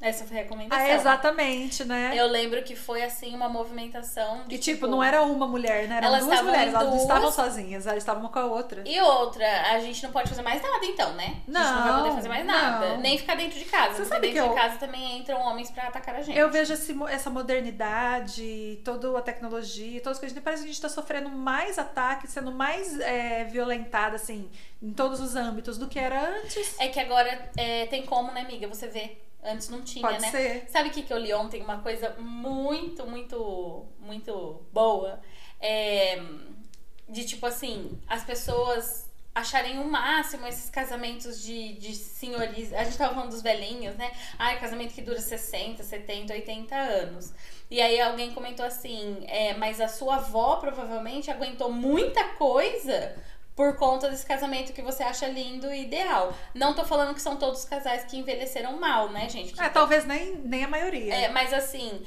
Essa 0.00 0.24
foi 0.24 0.36
a 0.38 0.42
recomendação. 0.42 0.84
Ah, 0.86 0.90
exatamente, 0.94 1.84
né? 1.84 2.12
Eu 2.14 2.28
lembro 2.28 2.62
que 2.62 2.76
foi 2.76 3.02
assim 3.02 3.34
uma 3.34 3.48
movimentação 3.48 4.44
de 4.46 4.54
E 4.54 4.58
tipo, 4.58 4.86
não 4.86 5.02
era 5.02 5.22
uma 5.22 5.46
mulher, 5.46 5.88
né? 5.88 5.96
Eram 5.96 6.06
Elas 6.06 6.20
duas 6.20 6.32
estavam 6.34 6.50
mulheres, 6.52 6.72
em 6.72 6.76
elas 6.76 6.84
não 6.84 6.90
duas. 6.92 7.02
estavam 7.02 7.32
sozinhas, 7.32 7.86
elas 7.86 7.98
estavam 7.98 8.22
uma 8.22 8.28
com 8.30 8.38
a 8.38 8.44
outra. 8.46 8.84
E 8.86 9.00
outra, 9.00 9.44
a 9.72 9.80
gente 9.80 10.00
não 10.04 10.12
pode 10.12 10.28
fazer 10.28 10.42
mais 10.42 10.62
nada 10.62 10.86
então, 10.86 11.12
né? 11.14 11.24
a 11.24 11.50
gente 11.50 11.52
não 11.52 11.82
vai 11.82 11.92
poder 11.94 12.08
Não, 12.10 12.14
fazer 12.14 12.28
mais 12.28 12.46
nada. 12.46 12.88
não. 12.90 12.98
Nem 12.98 13.18
ficar 13.18 13.34
dentro 13.34 13.58
de 13.58 13.64
casa. 13.64 13.94
Você 13.96 14.04
sabe 14.04 14.28
dentro 14.28 14.42
que 14.44 14.48
de 14.48 14.54
eu- 14.56 14.62
casa 14.62 14.76
também 14.78 15.18
entram 15.18 15.40
homens 15.40 15.68
pra 15.72 15.88
atacar 15.88 16.14
a 16.14 16.22
gente. 16.22 16.38
Eu 16.38 16.48
vejo 16.48 16.72
esse 16.74 16.96
essa 17.10 17.28
modernidade, 17.28 18.80
toda 18.84 19.18
a 19.18 19.22
tecnologia, 19.22 20.00
todas 20.00 20.18
as 20.18 20.20
coisas. 20.20 20.38
Parece 20.42 20.62
que 20.62 20.68
a 20.68 20.72
gente 20.72 20.80
tá 20.82 20.88
sofrendo 20.88 21.28
mais 21.28 21.78
ataques, 21.78 22.30
sendo 22.30 22.52
mais 22.52 22.98
é, 23.00 23.44
violentada, 23.44 24.16
assim, 24.16 24.48
em 24.82 24.92
todos 24.92 25.20
os 25.20 25.34
âmbitos 25.36 25.76
do 25.76 25.88
que 25.88 25.98
era 25.98 26.36
antes. 26.40 26.76
É 26.78 26.88
que 26.88 27.00
agora 27.00 27.50
é, 27.56 27.86
tem 27.86 28.04
como, 28.06 28.30
né, 28.32 28.42
amiga? 28.42 28.68
Você 28.68 28.86
vê. 28.86 29.18
Antes 29.42 29.68
não 29.68 29.82
tinha, 29.82 30.06
Pode 30.06 30.20
né? 30.20 30.30
ser. 30.30 30.68
Sabe 30.68 30.88
o 30.88 30.92
que, 30.92 31.02
que 31.02 31.12
eu 31.12 31.18
li 31.18 31.32
ontem? 31.32 31.62
Uma 31.62 31.78
coisa 31.78 32.16
muito, 32.18 33.06
muito, 33.06 33.86
muito 34.00 34.66
boa. 34.72 35.20
É, 35.60 36.20
de 37.08 37.24
tipo 37.24 37.46
assim, 37.46 38.00
as 38.06 38.24
pessoas 38.24 39.08
acharem 39.38 39.78
o 39.78 39.84
máximo 39.84 40.46
esses 40.46 40.68
casamentos 40.68 41.40
de, 41.42 41.74
de 41.74 41.94
senhorias. 41.94 42.72
A 42.72 42.84
gente 42.84 42.98
tava 42.98 43.14
falando 43.14 43.30
dos 43.30 43.42
velhinhos, 43.42 43.96
né? 43.96 44.10
Ai, 44.38 44.58
casamento 44.58 44.94
que 44.94 45.02
dura 45.02 45.20
60, 45.20 45.82
70, 45.82 46.32
80 46.32 46.74
anos. 46.74 47.32
E 47.70 47.80
aí 47.80 48.00
alguém 48.00 48.32
comentou 48.32 48.66
assim, 48.66 49.24
é, 49.28 49.54
mas 49.54 49.80
a 49.80 49.88
sua 49.88 50.16
avó 50.16 50.56
provavelmente 50.56 51.30
aguentou 51.30 51.70
muita 51.70 52.24
coisa 52.30 53.14
por 53.58 53.74
conta 53.76 54.08
desse 54.08 54.24
casamento 54.24 54.72
que 54.72 54.80
você 54.80 55.02
acha 55.02 55.26
lindo 55.26 55.66
e 55.74 55.82
ideal. 55.82 56.32
Não 56.54 56.74
tô 56.74 56.84
falando 56.84 57.12
que 57.12 57.20
são 57.20 57.34
todos 57.34 57.58
os 57.58 57.64
casais 57.64 58.04
que 58.04 58.16
envelheceram 58.16 58.78
mal, 58.78 59.08
né, 59.10 59.28
gente? 59.28 59.52
Que 59.52 59.60
É, 59.60 59.68
talvez 59.68 60.04
nem, 60.06 60.36
nem 60.36 60.62
a 60.62 60.68
maioria. 60.68 61.12
é, 61.12 61.28
mas 61.28 61.52
assim, 61.52 62.04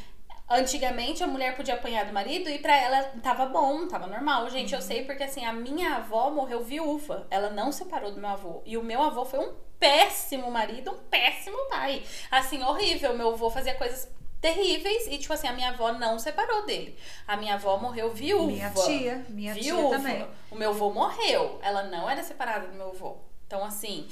antigamente 0.50 1.22
a 1.22 1.28
mulher 1.28 1.56
podia 1.58 1.74
apanhar 1.74 2.06
do 2.06 2.14
marido 2.14 2.50
e 2.50 2.58
pra 2.60 2.76
ela 2.76 3.04
tava 3.22 3.46
bom, 3.48 3.86
tava 3.86 4.08
normal. 4.08 4.50
Gente, 4.50 4.74
Uhum. 4.74 4.80
eu 4.80 4.82
sei 4.82 5.04
porque 5.04 5.24
assim, 5.24 5.44
a 5.46 5.52
minha 5.52 5.96
avó 5.96 6.30
morreu 6.30 6.64
viúva. 6.64 7.28
Ela 7.30 7.50
não 7.50 7.70
separou 7.70 8.12
do 8.14 8.22
meu 8.22 8.30
avô. 8.30 8.62
E 8.66 8.78
o 8.78 8.84
meu 8.84 9.02
avô 9.02 9.26
foi 9.26 9.40
um 9.40 9.54
péssimo 9.78 10.50
marido, 10.52 10.92
um 10.92 10.98
péssimo 11.10 11.58
pai. 11.70 12.02
Assim, 12.32 12.64
horrível. 12.64 13.14
Meu 13.18 13.34
avô 13.34 13.50
fazia 13.50 13.74
coisas 13.76 14.08
terríveis 14.42 15.08
e, 15.08 15.18
tipo 15.20 15.32
assim, 15.34 15.48
a 15.48 15.54
minha 15.54 15.70
avó 15.70 15.94
não 15.94 16.18
separou 16.20 16.66
dele. 16.66 16.98
A 17.28 17.38
minha 17.38 17.54
avó 17.54 17.78
morreu 17.78 18.12
viúva. 18.12 18.48
Minha 18.48 18.70
tia, 18.72 19.26
minha 19.30 19.54
viúva. 19.54 19.90
tia 19.90 19.98
também. 19.98 20.28
O 20.50 20.56
meu 20.56 20.72
avô 20.72 20.90
morreu. 20.92 21.60
Ela 21.62 21.84
não 21.84 22.10
era 22.10 22.24
separada 22.24 22.68
do 22.68 22.74
meu 22.74 22.90
avô. 22.90 23.18
Então, 23.46 23.64
assim, 23.64 24.08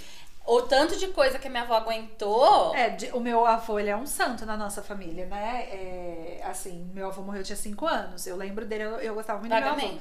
o 0.46 0.62
tanto 0.62 0.96
de 0.98 1.08
coisa 1.08 1.40
que 1.40 1.48
a 1.48 1.50
minha 1.50 1.64
avó 1.64 1.74
aguentou. 1.76 2.76
É, 2.76 2.90
de- 2.90 3.12
o 3.12 3.20
meu 3.20 3.46
avô, 3.46 3.80
ele 3.80 3.90
é 3.90 3.98
um 3.98 4.06
santo 4.06 4.46
na 4.46 4.56
nossa 4.56 4.84
família, 4.84 5.26
né? 5.26 5.68
É, 5.72 6.42
assim, 6.46 6.90
meu 6.94 7.08
avô 7.08 7.22
morreu, 7.24 7.42
eu 7.42 7.46
tinha 7.46 7.56
5 7.56 7.88
anos. 7.88 8.28
Eu 8.28 8.36
lembro 8.38 8.66
dele, 8.66 8.84
eu, 8.84 8.92
eu 9.00 9.14
gostava 9.16 9.40
muito 9.40 9.52
do 9.52 9.56
meu 9.56 9.64
avô. 9.90 10.00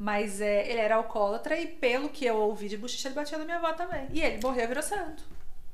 Mas 0.00 0.40
é, 0.40 0.68
ele 0.70 0.78
era 0.80 0.94
alcoólatra 0.96 1.56
e 1.58 1.66
pelo 1.66 2.08
que 2.08 2.24
eu 2.24 2.36
ouvi 2.36 2.68
de 2.68 2.76
bochicha, 2.76 3.08
ele 3.08 3.14
batia 3.16 3.36
na 3.38 3.44
minha 3.44 3.56
avó 3.56 3.72
também. 3.72 4.06
E 4.12 4.20
ele 4.22 4.40
morreu 4.40 4.62
e 4.64 4.66
virou 4.68 4.82
santo. 4.82 5.24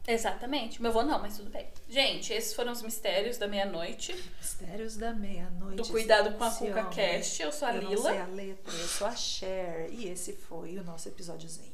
Exatamente. 0.06 0.80
Meu 0.82 0.90
avô 0.90 1.02
não, 1.02 1.18
mas 1.18 1.36
tudo 1.36 1.50
bem. 1.50 1.66
Gente, 1.88 2.32
esses 2.32 2.54
foram 2.54 2.72
os 2.72 2.82
mistérios 2.82 3.38
da 3.38 3.48
meia-noite. 3.48 4.12
Mistérios 4.38 4.96
da 4.96 5.12
meia-noite. 5.14 5.76
Do 5.76 5.88
Cuidado 5.88 6.36
com 6.36 6.44
a 6.44 6.50
Cuca. 6.50 6.84
Cast. 6.86 7.42
Eu 7.42 7.52
sou 7.52 7.68
a 7.68 7.74
Eu 7.74 7.88
Lila. 7.88 8.10
sei 8.10 8.20
a 8.20 8.26
letra, 8.26 8.72
eu 8.74 8.88
sou 8.88 9.06
a 9.06 9.16
Cher. 9.16 9.88
E 9.90 10.08
esse 10.08 10.34
foi 10.34 10.76
o 10.78 10.84
nosso 10.84 11.08
episódiozinho. 11.08 11.73